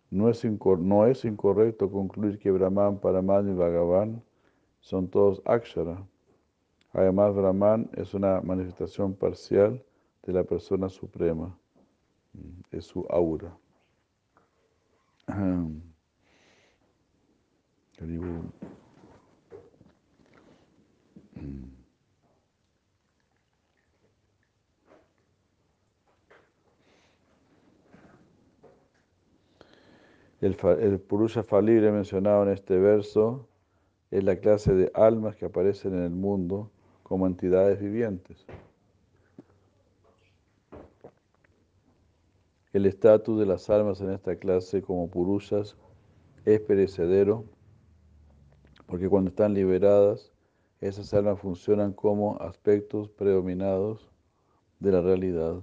no 0.08 0.28
es, 0.28 0.44
no 0.44 1.06
es 1.08 1.24
incorrecto 1.24 1.90
concluir 1.90 2.38
que 2.38 2.52
Brahman, 2.52 3.00
Paraman 3.00 3.50
y 3.50 3.54
Bhagavan 3.54 4.22
son 4.78 5.08
todos 5.08 5.42
akshara. 5.44 6.06
Además, 6.92 7.34
Brahman 7.34 7.90
es 7.94 8.14
una 8.14 8.40
manifestación 8.40 9.14
parcial 9.14 9.82
de 10.22 10.32
la 10.32 10.44
persona 10.44 10.88
suprema, 10.88 11.58
mm, 12.34 12.60
es 12.70 12.84
su 12.84 13.04
aura. 13.10 13.58
El, 30.40 30.56
el 30.80 30.98
Purusha 31.00 31.42
falible 31.42 31.92
mencionado 31.92 32.42
en 32.44 32.50
este 32.50 32.78
verso 32.78 33.48
es 34.10 34.24
la 34.24 34.36
clase 34.36 34.74
de 34.74 34.90
almas 34.94 35.36
que 35.36 35.46
aparecen 35.46 35.94
en 35.94 36.04
el 36.04 36.10
mundo 36.10 36.70
como 37.02 37.26
entidades 37.26 37.80
vivientes. 37.80 38.46
El 42.72 42.86
estatus 42.86 43.38
de 43.38 43.46
las 43.46 43.68
almas 43.68 44.00
en 44.00 44.10
esta 44.10 44.36
clase 44.36 44.80
como 44.80 45.10
purushas 45.10 45.76
es 46.44 46.60
perecedero 46.60 47.44
porque 48.90 49.08
cuando 49.08 49.30
están 49.30 49.54
liberadas, 49.54 50.32
esas 50.80 51.14
almas 51.14 51.38
funcionan 51.38 51.92
como 51.92 52.40
aspectos 52.40 53.08
predominados 53.08 54.10
de 54.80 54.90
la 54.90 55.00
realidad. 55.00 55.62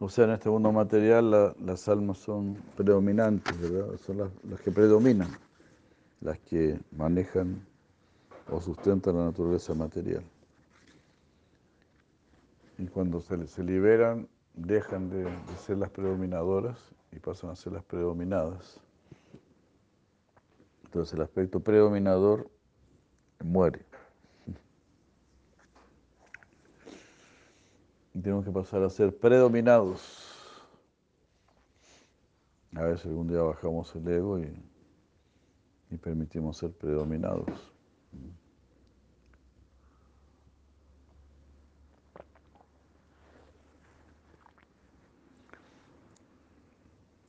O 0.00 0.08
sea, 0.08 0.26
en 0.26 0.30
este 0.30 0.48
mundo 0.48 0.70
material 0.70 1.54
las 1.58 1.88
almas 1.88 2.18
son 2.18 2.56
predominantes, 2.76 3.58
¿verdad? 3.60 3.98
Son 3.98 4.18
las, 4.18 4.60
que 4.60 4.70
predominan, 4.70 5.28
las 6.20 6.38
que 6.38 6.78
manejan 6.92 7.66
o 8.48 8.60
sustentan 8.60 9.16
la 9.16 9.24
naturaleza 9.24 9.74
material. 9.74 10.22
Y 12.78 12.86
cuando 12.86 13.20
se, 13.20 13.48
se 13.48 13.64
liberan, 13.64 14.28
dejan 14.54 15.10
de, 15.10 15.24
de 15.24 15.56
ser 15.66 15.78
las 15.78 15.90
predominadoras 15.90 16.78
y 17.10 17.18
pasan 17.18 17.50
a 17.50 17.56
ser 17.56 17.72
las 17.72 17.82
predominadas. 17.82 18.80
Entonces 20.84 21.12
el 21.14 21.22
aspecto 21.22 21.58
predominador 21.58 22.48
muere. 23.42 23.87
Tenemos 28.22 28.44
que 28.44 28.50
pasar 28.50 28.82
a 28.82 28.90
ser 28.90 29.16
predominados. 29.16 30.24
A 32.74 32.82
veces 32.82 33.06
algún 33.06 33.28
día 33.28 33.40
bajamos 33.40 33.94
el 33.96 34.08
ego 34.08 34.38
y, 34.38 34.52
y 35.90 35.96
permitimos 35.96 36.56
ser 36.58 36.72
predominados. 36.72 37.72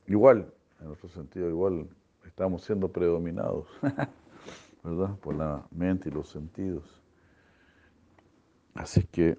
Igual, 0.06 0.52
en 0.80 0.88
otro 0.88 1.08
sentido, 1.08 1.48
igual 1.48 1.88
estamos 2.26 2.64
siendo 2.64 2.88
predominados, 2.88 3.68
¿verdad? 4.82 5.16
Por 5.20 5.36
la 5.36 5.64
mente 5.70 6.08
y 6.08 6.12
los 6.12 6.28
sentidos. 6.28 7.00
Así 8.74 9.04
que 9.04 9.38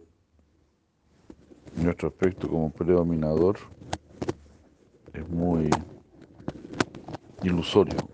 nuestro 1.82 2.10
aspecto 2.10 2.48
como 2.48 2.72
predominador 2.72 3.58
es 5.14 5.28
muy 5.30 5.84
ilusorio. 7.42 8.11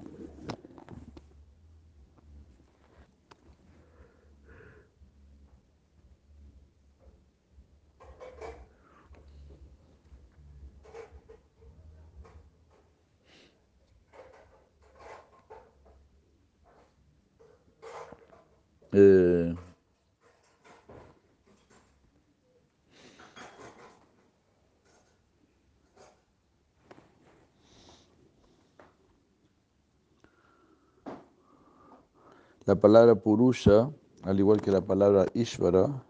Palabra 32.79 33.15
purusha, 33.15 33.91
al 34.23 34.39
igual 34.39 34.61
que 34.61 34.71
la 34.71 34.81
palabra 34.81 35.25
ishvara, 35.33 36.03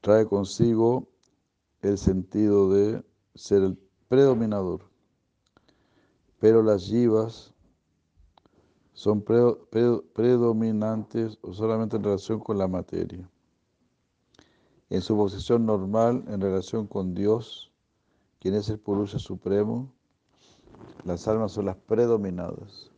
trae 0.00 0.26
consigo 0.26 1.08
el 1.82 1.98
sentido 1.98 2.70
de 2.70 3.04
ser 3.34 3.62
el 3.62 3.78
predominador. 4.08 4.88
Pero 6.38 6.62
las 6.62 6.86
yivas 6.86 7.52
son 8.92 9.22
predominantes 9.22 11.38
o 11.42 11.52
solamente 11.52 11.96
en 11.96 12.04
relación 12.04 12.40
con 12.40 12.58
la 12.58 12.68
materia. 12.68 13.28
En 14.88 15.02
su 15.02 15.16
posición 15.16 15.66
normal, 15.66 16.24
en 16.28 16.40
relación 16.40 16.86
con 16.86 17.14
Dios, 17.14 17.72
quien 18.38 18.54
es 18.54 18.68
el 18.68 18.78
Purusha 18.78 19.18
Supremo, 19.18 19.92
las 21.04 21.26
almas 21.26 21.52
son 21.52 21.66
las 21.66 21.76
predominadas. 21.76 22.92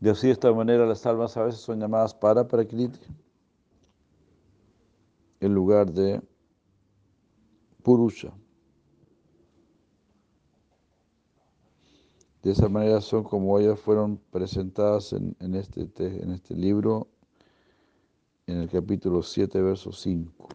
Y 0.00 0.08
así 0.08 0.28
de 0.28 0.32
esta 0.32 0.52
manera 0.52 0.86
las 0.86 1.04
almas 1.04 1.36
a 1.36 1.44
veces 1.44 1.60
son 1.60 1.78
llamadas 1.78 2.14
para 2.14 2.48
prakriti 2.48 3.00
en 5.40 5.54
lugar 5.54 5.92
de 5.92 6.22
Purusha. 7.82 8.32
De 12.42 12.52
esa 12.52 12.70
manera 12.70 13.02
son 13.02 13.24
como 13.24 13.58
ellas 13.58 13.78
fueron 13.78 14.16
presentadas 14.30 15.12
en, 15.12 15.54
este, 15.54 15.90
en 15.98 16.30
este 16.32 16.54
libro, 16.54 17.08
en 18.46 18.58
el 18.58 18.70
capítulo 18.70 19.22
7, 19.22 19.60
verso 19.60 19.92
5. 19.92 20.48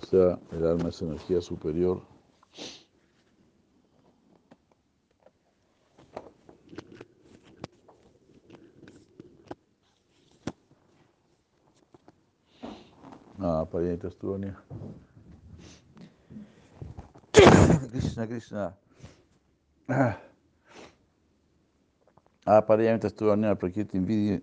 O 0.00 0.06
sea, 0.06 0.38
el 0.52 0.66
alma 0.66 0.88
es 0.88 1.02
energía 1.02 1.42
superior. 1.42 2.15
Ah, 13.76 13.78
pariente 13.78 14.08
Estuania. 14.08 14.56
Krishna, 17.90 18.26
Krishna. 18.26 18.76
Ah, 22.48 22.62
parimita 22.62 23.08
Estuania, 23.08 23.56
Prakriti 23.56 23.96
Invidya, 23.96 24.40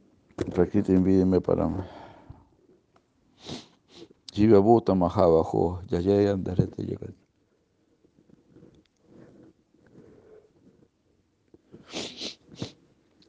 Prakriti 0.53 0.91
Invidya 0.91 1.25
me 1.25 1.39
param. 1.39 1.85
Jiva 4.33 4.59
Bhuta 4.59 4.93
Mahavajo, 4.93 5.81
Yayaya 5.87 6.33
Andarete 6.33 6.83
Yagat. 6.85 7.15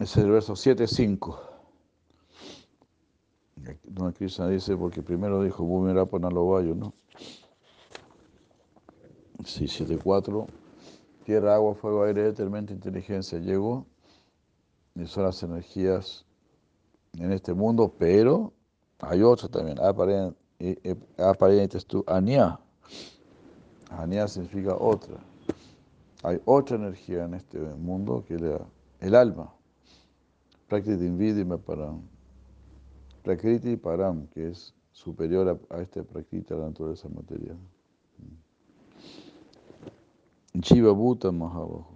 Es 0.00 0.16
el 0.16 0.30
verso 0.30 0.54
7.5. 0.54 1.53
Donde 4.04 4.18
Krishna 4.18 4.48
dice, 4.48 4.76
porque 4.76 5.02
primero 5.02 5.42
dijo, 5.42 5.64
Bhumirapa 5.64 6.18
Nalovayo, 6.18 6.74
¿no? 6.74 6.92
Sí, 9.46 9.64
7.4. 9.64 10.46
Tierra, 11.24 11.54
agua, 11.54 11.74
fuego, 11.74 12.04
aire, 12.04 12.30
tormenta, 12.34 12.74
inteligencia. 12.74 13.38
Llegó. 13.38 13.86
Y 14.94 15.06
son 15.06 15.24
las 15.24 15.42
energías 15.42 16.26
en 17.18 17.32
este 17.32 17.54
mundo, 17.54 17.94
pero 17.98 18.52
hay 19.00 19.22
otras 19.22 19.50
también. 19.50 19.78
Aparente 19.80 20.36
tú, 21.86 22.04
Ania. 22.06 22.60
Ania 23.88 24.28
significa 24.28 24.76
otra. 24.76 25.16
Hay 26.22 26.42
otra 26.44 26.76
energía 26.76 27.24
en 27.24 27.34
este 27.34 27.58
mundo 27.58 28.22
que 28.28 28.34
es 28.34 28.42
el 29.00 29.14
alma. 29.14 29.50
Prakriti 30.68 31.06
Invidime 31.06 31.56
Param. 31.56 32.13
Prakriti 33.24 33.78
Param, 33.78 34.26
que 34.34 34.50
es 34.50 34.74
superior 34.92 35.58
a, 35.70 35.80
este 35.80 36.02
Prakriti, 36.02 36.52
a 36.52 36.58
la 36.58 36.66
naturaleza 36.66 37.08
material. 37.08 37.56
Jiva 40.60 40.92
Bhuta 40.92 41.32
Mahabahu. 41.32 41.86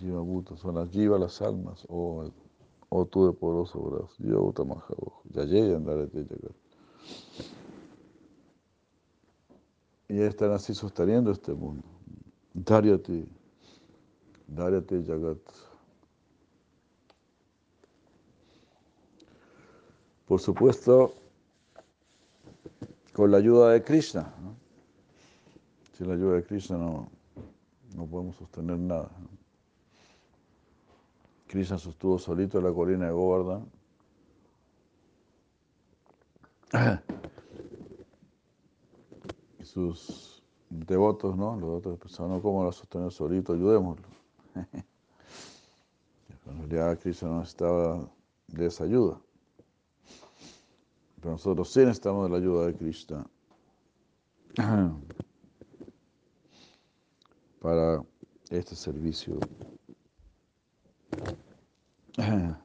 Jiva 0.00 0.20
Bhuta 0.20 0.56
son 0.56 0.74
las 0.74 0.90
Jiva, 0.90 1.18
las 1.18 1.40
almas, 1.40 1.86
o, 1.88 2.28
o 2.88 3.06
tú 3.06 3.26
de 3.26 3.32
poderoso 3.32 3.80
brazo. 3.80 4.14
Jiva 4.18 4.40
Bhuta 4.40 4.64
Mahabahu. 4.64 5.12
Yayaya 5.30 5.76
Andarete 5.76 6.24
Jagat. 6.24 6.56
Y 10.08 10.20
están 10.20 10.50
así 10.50 10.74
sosteniendo 10.74 11.30
este 11.30 11.54
mundo. 11.54 11.84
Daryati. 12.54 13.24
Daryate 14.48 15.04
Jagat. 15.04 15.38
Por 20.32 20.40
supuesto, 20.40 21.12
con 23.12 23.30
la 23.30 23.36
ayuda 23.36 23.72
de 23.72 23.82
Krishna. 23.82 24.32
¿no? 24.40 24.56
Sin 25.92 26.08
la 26.08 26.14
ayuda 26.14 26.36
de 26.36 26.44
Krishna 26.44 26.78
no, 26.78 27.10
no 27.94 28.06
podemos 28.06 28.36
sostener 28.36 28.78
nada. 28.78 29.10
Krishna 31.48 31.76
sostuvo 31.76 32.18
solito 32.18 32.56
en 32.56 32.64
la 32.64 32.72
colina 32.72 33.04
de 33.08 33.12
Govardhan. 33.12 33.70
Y 39.58 39.64
sus 39.66 40.42
devotos, 40.70 41.36
¿no? 41.36 41.60
Los 41.60 41.68
otros 41.76 41.98
pensaban, 41.98 42.32
no, 42.32 42.40
¿cómo 42.40 42.64
lo 42.64 42.72
sostener 42.72 43.12
solito? 43.12 43.52
Ayudémoslo. 43.52 44.06
En 46.46 46.70
realidad 46.70 46.98
Krishna 46.98 47.28
no 47.28 47.40
necesitaba 47.40 48.08
de 48.48 48.66
esa 48.66 48.84
ayuda. 48.84 49.20
Pero 51.22 51.32
nosotros 51.32 51.72
sí 51.72 51.80
necesitamos 51.80 52.24
de 52.24 52.30
la 52.30 52.36
ayuda 52.36 52.66
de 52.66 52.74
Krishna. 52.74 53.24
para 57.62 58.02
este 58.50 58.74
servicio. 58.74 59.38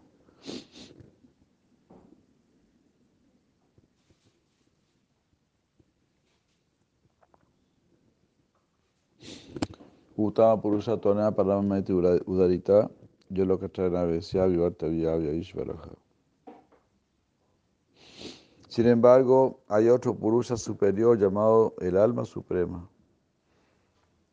Utama 10.18 10.60
Purusha 10.60 10.98
Tona 10.98 11.32
Paramameti 11.32 11.94
Udarita, 11.94 12.90
yo 13.30 13.46
lo 13.46 13.60
que 13.60 13.70
trae 13.70 13.90
Vesya 13.90 14.48
Vivarta 14.48 14.88
Vyavya 14.88 15.32
Ishvaraja. 15.32 16.07
Sin 18.68 18.88
embargo, 18.88 19.62
hay 19.68 19.90
otro 19.90 20.16
Purusha 20.16 20.58
superior 20.58 21.18
llamado 21.18 21.74
el 21.80 21.98
alma 21.98 22.26
suprema 22.26 22.88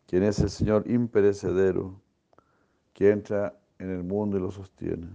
quien 0.06 0.22
es 0.22 0.38
el 0.38 0.50
Señor 0.50 0.88
imperecedero, 0.88 2.00
que 2.92 3.10
entra 3.10 3.58
en 3.78 3.90
el 3.90 4.04
mundo 4.04 4.36
y 4.36 4.40
lo 4.40 4.50
sostiene. 4.50 5.08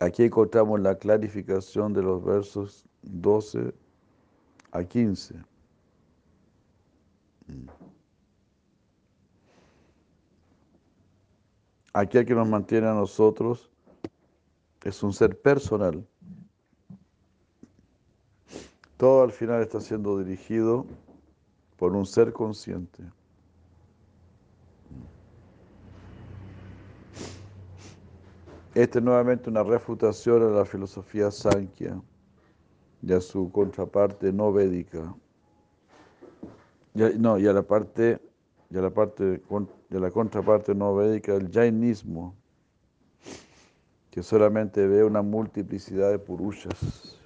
Aquí 0.00 0.24
encontramos 0.24 0.80
la 0.80 0.96
clarificación 0.96 1.92
de 1.92 2.02
los 2.02 2.24
versos 2.24 2.86
12 3.02 3.74
a 4.72 4.84
15. 4.84 5.34
Aquel 11.92 12.26
que 12.26 12.34
nos 12.34 12.46
mantiene 12.46 12.86
a 12.86 12.94
nosotros 12.94 13.70
es 14.86 15.02
un 15.02 15.12
ser 15.12 15.36
personal. 15.40 16.06
Todo 18.96 19.24
al 19.24 19.32
final 19.32 19.60
está 19.60 19.80
siendo 19.80 20.18
dirigido 20.18 20.86
por 21.76 21.92
un 21.92 22.06
ser 22.06 22.32
consciente. 22.32 23.02
Esta 28.74 28.98
es 28.98 29.04
nuevamente 29.04 29.50
una 29.50 29.64
refutación 29.64 30.42
a 30.42 30.56
la 30.58 30.64
filosofía 30.64 31.30
Sankhya 31.32 32.00
y 33.02 33.12
a 33.12 33.20
su 33.20 33.50
contraparte 33.50 34.32
no 34.32 34.52
védica. 34.52 35.14
no, 36.94 37.38
y 37.38 37.46
a 37.48 37.52
la 37.52 37.62
parte, 37.62 38.20
y 38.70 38.74
la 38.74 38.90
parte 38.90 39.42
la 39.90 40.10
contraparte 40.12 40.74
no 40.74 40.94
védica 40.94 41.32
del 41.32 41.50
Jainismo, 41.50 42.36
que 44.16 44.22
solamente 44.22 44.86
ve 44.86 45.04
una 45.04 45.20
multiplicidad 45.20 46.10
de 46.10 46.18
purushas. 46.18 47.20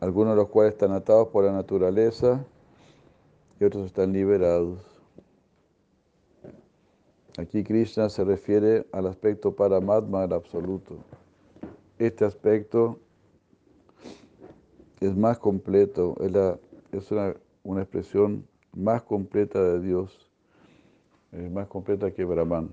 Algunos 0.00 0.32
de 0.32 0.36
los 0.42 0.48
cuales 0.48 0.72
están 0.72 0.90
atados 0.90 1.28
por 1.28 1.44
la 1.44 1.52
naturaleza 1.52 2.44
y 3.60 3.64
otros 3.64 3.86
están 3.86 4.12
liberados. 4.12 4.80
Aquí 7.38 7.62
Krishna 7.62 8.08
se 8.08 8.24
refiere 8.24 8.88
al 8.90 9.06
aspecto 9.06 9.54
Paramatma 9.54 10.22
del 10.22 10.32
absoluto. 10.32 10.96
Este 12.00 12.24
aspecto 12.24 12.98
es 14.98 15.16
más 15.16 15.38
completo, 15.38 16.16
es, 16.90 17.12
una, 17.12 17.36
expresión 17.80 18.44
más 18.72 19.02
completa 19.02 19.62
de 19.62 19.78
Dios, 19.78 20.29
es 21.32 21.50
más 21.50 21.68
completa 21.68 22.10
que 22.10 22.24
Brahman. 22.24 22.72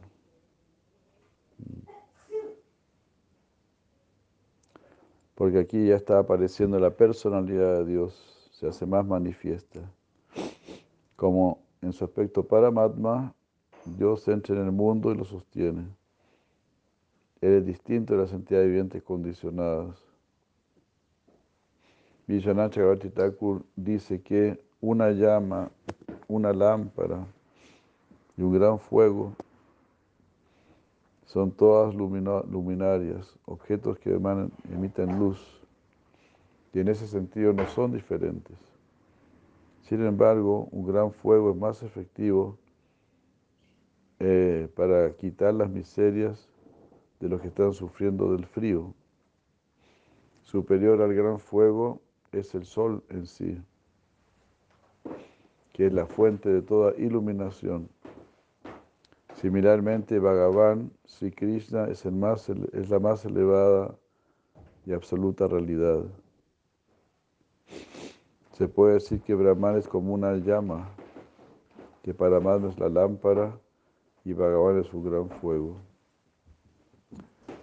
Porque 5.35 5.59
aquí 5.59 5.87
ya 5.87 5.95
está 5.95 6.19
apareciendo 6.19 6.79
la 6.79 6.89
personalidad 6.89 7.79
de 7.79 7.85
Dios, 7.85 8.49
se 8.51 8.67
hace 8.67 8.85
más 8.85 9.05
manifiesta. 9.05 9.79
Como 11.15 11.61
en 11.81 11.93
su 11.93 12.05
aspecto 12.05 12.43
Paramatma, 12.47 13.33
Dios 13.85 14.27
entra 14.27 14.55
en 14.55 14.65
el 14.65 14.71
mundo 14.71 15.11
y 15.11 15.15
lo 15.15 15.25
sostiene. 15.25 15.85
Él 17.39 17.53
es 17.53 17.65
distinto 17.65 18.15
de 18.15 18.21
las 18.21 18.33
entidades 18.33 18.67
vivientes 18.67 19.03
condicionadas. 19.03 19.95
Vishwanath 22.25 22.75
Thakur 23.13 23.63
dice 23.75 24.21
que 24.21 24.59
una 24.81 25.11
llama, 25.11 25.71
una 26.27 26.51
lámpara 26.51 27.25
y 28.37 28.43
un 28.43 28.53
gran 28.53 28.79
fuego 28.79 29.33
son 31.25 31.51
todas 31.51 31.93
luminarias, 31.93 33.37
objetos 33.45 33.99
que 33.99 34.17
emiten 34.71 35.19
luz, 35.19 35.61
y 36.73 36.79
en 36.79 36.87
ese 36.87 37.07
sentido 37.07 37.51
no 37.51 37.67
son 37.67 37.91
diferentes. 37.91 38.57
Sin 39.81 40.05
embargo, 40.05 40.69
un 40.71 40.85
gran 40.85 41.11
fuego 41.11 41.51
es 41.51 41.57
más 41.57 41.83
efectivo 41.83 42.57
eh, 44.19 44.69
para 44.75 45.11
quitar 45.15 45.53
las 45.53 45.69
miserias 45.69 46.49
de 47.19 47.29
los 47.29 47.41
que 47.41 47.47
están 47.47 47.73
sufriendo 47.73 48.31
del 48.31 48.45
frío. 48.45 48.93
Superior 50.43 51.01
al 51.01 51.13
gran 51.13 51.39
fuego 51.39 52.01
es 52.31 52.55
el 52.55 52.65
sol 52.65 53.03
en 53.09 53.25
sí, 53.25 53.61
que 55.73 55.87
es 55.87 55.93
la 55.93 56.05
fuente 56.05 56.49
de 56.49 56.61
toda 56.61 56.95
iluminación. 56.97 57.89
Similarmente, 59.41 60.17
Bhagavan, 60.17 60.91
Sri 61.05 61.31
Krishna, 61.31 61.85
es, 61.89 62.05
el 62.05 62.13
más, 62.13 62.49
es 62.49 62.89
la 62.89 62.97
más 62.97 63.23
elevada 63.23 63.95
y 64.83 64.93
absoluta 64.93 65.47
realidad. 65.47 66.05
Se 68.53 68.67
puede 68.67 68.95
decir 68.95 69.21
que 69.21 69.35
Brahman 69.35 69.77
es 69.77 69.87
como 69.87 70.15
una 70.15 70.33
llama, 70.37 70.89
que 72.01 72.15
para 72.15 72.39
más 72.39 72.63
es 72.63 72.79
la 72.79 72.89
lámpara 72.89 73.55
y 74.25 74.33
Bhagavan 74.33 74.79
es 74.79 74.87
su 74.87 75.03
gran 75.03 75.29
fuego. 75.29 75.75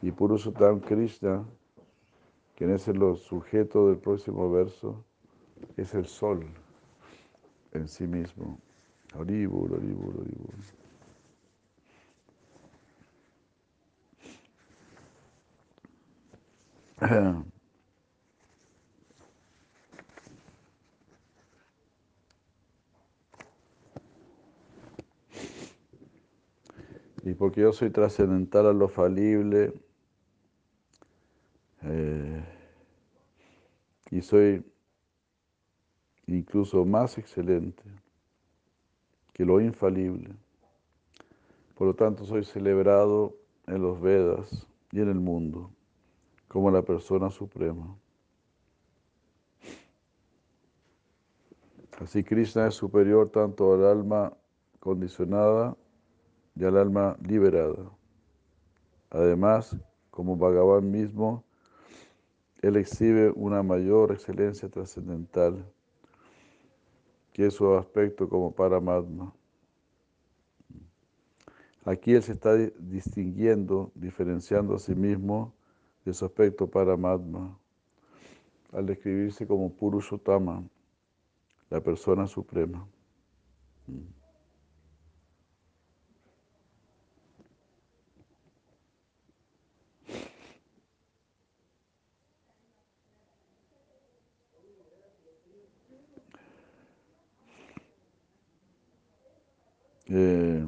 Y 0.01 0.13
Purushotam 0.13 0.79
Krishna, 0.79 1.45
quien 2.55 2.71
es 2.71 2.87
el 2.87 3.17
sujeto 3.17 3.89
del 3.89 3.99
próximo 3.99 4.49
verso, 4.49 5.05
es 5.77 5.93
el 5.93 6.07
sol 6.07 6.47
en 7.73 7.89
sí 7.89 8.07
mismo. 8.07 8.61
Oribur, 9.19 9.73
oribur, 9.73 10.21
oribur. 10.21 10.84
Y 27.25 27.35
porque 27.35 27.63
yo 27.63 27.73
soy 27.73 27.91
trascendental 27.91 28.67
a 28.67 28.73
lo 28.73 28.89
falible 28.89 29.73
eh, 31.83 32.45
y 34.11 34.21
soy 34.21 34.63
incluso 36.27 36.85
más 36.85 37.17
excelente 37.19 37.83
que 39.33 39.45
lo 39.45 39.61
infalible. 39.61 40.31
Por 41.75 41.89
lo 41.89 41.95
tanto, 41.95 42.25
soy 42.25 42.45
celebrado 42.45 43.35
en 43.67 43.83
los 43.83 44.01
Vedas 44.01 44.67
y 44.93 45.01
en 45.01 45.09
el 45.09 45.19
mundo 45.19 45.74
como 46.55 46.71
la 46.71 46.83
persona 46.83 47.31
suprema. 47.31 47.99
Así 52.01 52.23
Krishna 52.23 52.69
es 52.69 52.75
superior 52.75 53.29
tanto 53.29 53.75
al 53.75 53.85
alma 53.85 54.33
condicionada 54.79 55.77
y 56.55 56.65
al 56.65 56.77
alma 56.77 57.17
liberada. 57.27 57.91
Además, 59.11 59.77
como 60.13 60.37
Bhagavan 60.37 60.89
mismo, 60.89 61.43
él 62.63 62.77
exhibe 62.77 63.33
una 63.35 63.65
mayor 63.65 64.13
excelencia 64.13 64.69
trascendental, 64.69 65.69
que 67.33 67.47
es 67.47 67.55
su 67.55 67.75
aspecto 67.75 68.29
como 68.29 68.53
Paramatma. 68.53 69.35
Aquí 71.85 72.15
él 72.15 72.23
se 72.23 72.35
está 72.35 72.55
distinguiendo, 72.55 73.91
diferenciando 73.97 74.77
a 74.77 74.79
sí 74.79 74.95
mismo 74.95 75.53
de 76.05 76.13
su 76.13 76.25
aspecto 76.25 76.67
Paramatma, 76.67 77.59
al 78.73 78.87
describirse 78.87 79.47
como 79.47 79.73
Purushottama, 79.73 80.63
la 81.71 81.81
persona 81.81 82.27
suprema. 82.27 82.87
Eh, 100.07 100.67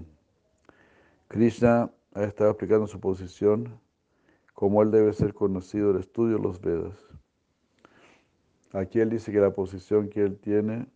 Krishna 1.29 1.91
ha 2.15 2.25
estado 2.25 2.51
explicando 2.51 2.87
su 2.87 2.99
posición, 2.99 3.79
como 4.57 4.83
él 4.83 4.91
debe 4.91 5.13
ser 5.13 5.35
conocido 5.35 5.91
el 5.91 5.99
estudio 5.99 6.39
de 6.39 6.43
los 6.43 6.61
Vedas. 6.63 6.97
Aquí 8.73 9.01
él 9.01 9.11
dice 9.11 9.31
que 9.31 9.39
la 9.39 9.53
posición 9.53 10.09
que 10.09 10.23
él 10.23 10.39
tiene 10.39 10.87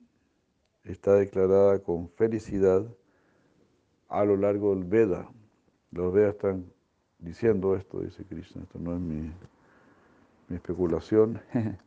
está 0.83 1.13
declarada 1.13 1.79
con 1.81 2.09
felicidad 2.09 2.87
a 4.09 4.25
lo 4.25 4.39
largo 4.39 4.75
del 4.75 4.85
Veda. 4.85 5.31
Los 5.91 6.11
Vedas 6.11 6.37
están 6.37 6.73
diciendo 7.19 7.77
esto, 7.77 8.01
dice 8.01 8.25
Krishna, 8.25 8.63
esto 8.63 8.79
no 8.79 8.95
es 8.95 9.01
mi, 9.01 9.31
mi 10.49 10.57
especulación. 10.57 11.39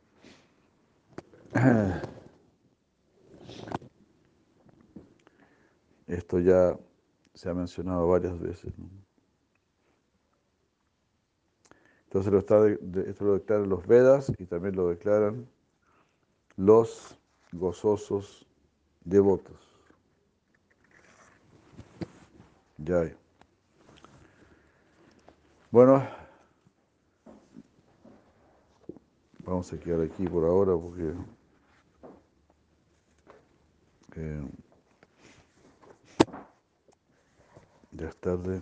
Esto 6.06 6.40
ya 6.40 6.78
se 7.34 7.50
ha 7.50 7.54
mencionado 7.54 8.08
varias 8.08 8.40
veces. 8.40 8.74
Entonces 12.14 12.32
lo 12.32 12.38
está 12.38 12.68
esto 13.10 13.26
lo 13.26 13.34
declaran 13.34 13.70
los 13.70 13.88
Vedas 13.88 14.32
y 14.38 14.46
también 14.46 14.76
lo 14.76 14.88
declaran 14.88 15.48
los 16.58 17.18
gozosos 17.52 18.46
devotos. 19.04 19.56
Ya. 22.78 23.12
Bueno, 25.72 26.08
vamos 29.40 29.74
a 29.74 29.80
quedar 29.80 30.02
aquí 30.02 30.28
por 30.28 30.44
ahora 30.44 30.74
porque 30.74 31.14
eh, 34.18 34.48
ya 37.92 38.08
es 38.08 38.16
tarde. 38.18 38.62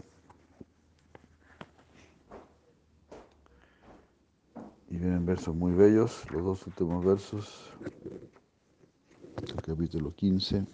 Y 4.92 4.98
vienen 4.98 5.26
versos 5.26 5.56
muy 5.56 5.72
bellos, 5.72 6.30
los 6.34 6.44
dos 6.44 6.68
últimos 6.68 7.06
versos, 7.06 7.70
el 9.38 9.62
capítulo 9.62 10.14
15. 10.14 10.66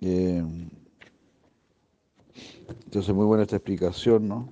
Eh, 0.00 0.44
entonces, 2.84 3.12
muy 3.12 3.26
buena 3.26 3.42
esta 3.42 3.56
explicación, 3.56 4.28
¿no? 4.28 4.48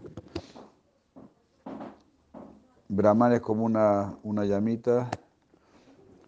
Brahman 2.89 3.35
es 3.35 3.41
como 3.43 3.65
una, 3.65 4.19
una 4.25 4.45
llamita, 4.45 5.09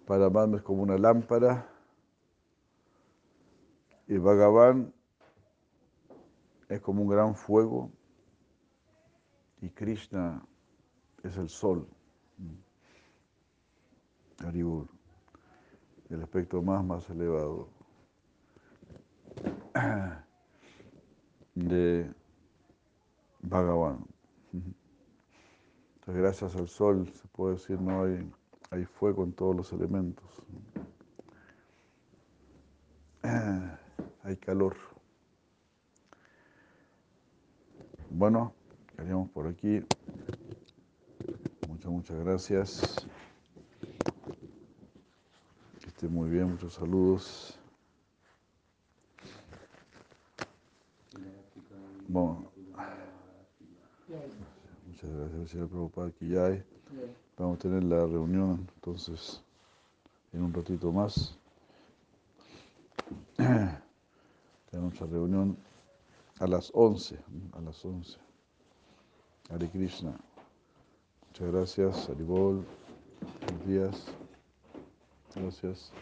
Paramatma 0.06 0.58
es 0.58 0.62
como 0.62 0.84
una 0.84 0.96
lámpara, 0.96 1.68
y 4.06 4.18
Bhagavan 4.18 4.93
es 6.68 6.80
como 6.80 7.02
un 7.02 7.08
gran 7.08 7.34
fuego, 7.34 7.90
y 9.60 9.70
Krishna 9.70 10.44
es 11.22 11.36
el 11.36 11.48
sol. 11.48 11.88
Haribur, 14.38 14.88
el 16.10 16.22
aspecto 16.22 16.60
más, 16.60 16.84
más 16.84 17.08
elevado 17.08 17.68
de 21.54 22.12
Bhagavan. 23.42 24.04
Entonces, 24.52 26.22
gracias 26.22 26.56
al 26.56 26.68
sol, 26.68 27.10
se 27.14 27.26
puede 27.28 27.54
decir, 27.54 27.80
no 27.80 28.02
hay, 28.02 28.30
hay 28.70 28.84
fuego 28.84 29.24
en 29.24 29.32
todos 29.32 29.56
los 29.56 29.72
elementos. 29.72 30.28
Hay 34.22 34.36
calor. 34.36 34.93
Bueno, 38.16 38.54
quedaríamos 38.92 39.28
por 39.30 39.48
aquí. 39.48 39.84
Muchas, 41.68 41.90
muchas 41.90 42.16
gracias. 42.20 43.06
Que 45.80 45.88
esté 45.88 46.06
muy 46.06 46.30
bien, 46.30 46.52
muchos 46.52 46.74
saludos. 46.74 47.58
Bueno, 52.06 52.52
muchas 54.86 55.10
gracias, 55.10 55.50
señor 55.50 55.68
Prabhupada 55.68 56.12
Kiyai. 56.12 56.62
Vamos 57.36 57.56
a 57.56 57.62
tener 57.62 57.82
la 57.82 58.06
reunión 58.06 58.64
entonces 58.76 59.42
en 60.32 60.44
un 60.44 60.52
ratito 60.54 60.92
más. 60.92 61.36
Tenemos 63.36 63.80
nuestra 64.70 65.08
reunión 65.08 65.56
a 66.40 66.46
las 66.46 66.70
11, 66.74 67.18
a 67.52 67.60
las 67.60 67.84
11. 67.84 68.18
Hare 69.50 69.70
Krishna. 69.70 70.18
Muchas 71.28 71.52
gracias, 71.52 72.08
Haribol. 72.08 72.64
Buenos 73.46 73.66
días. 73.66 74.04
Gracias. 75.34 75.92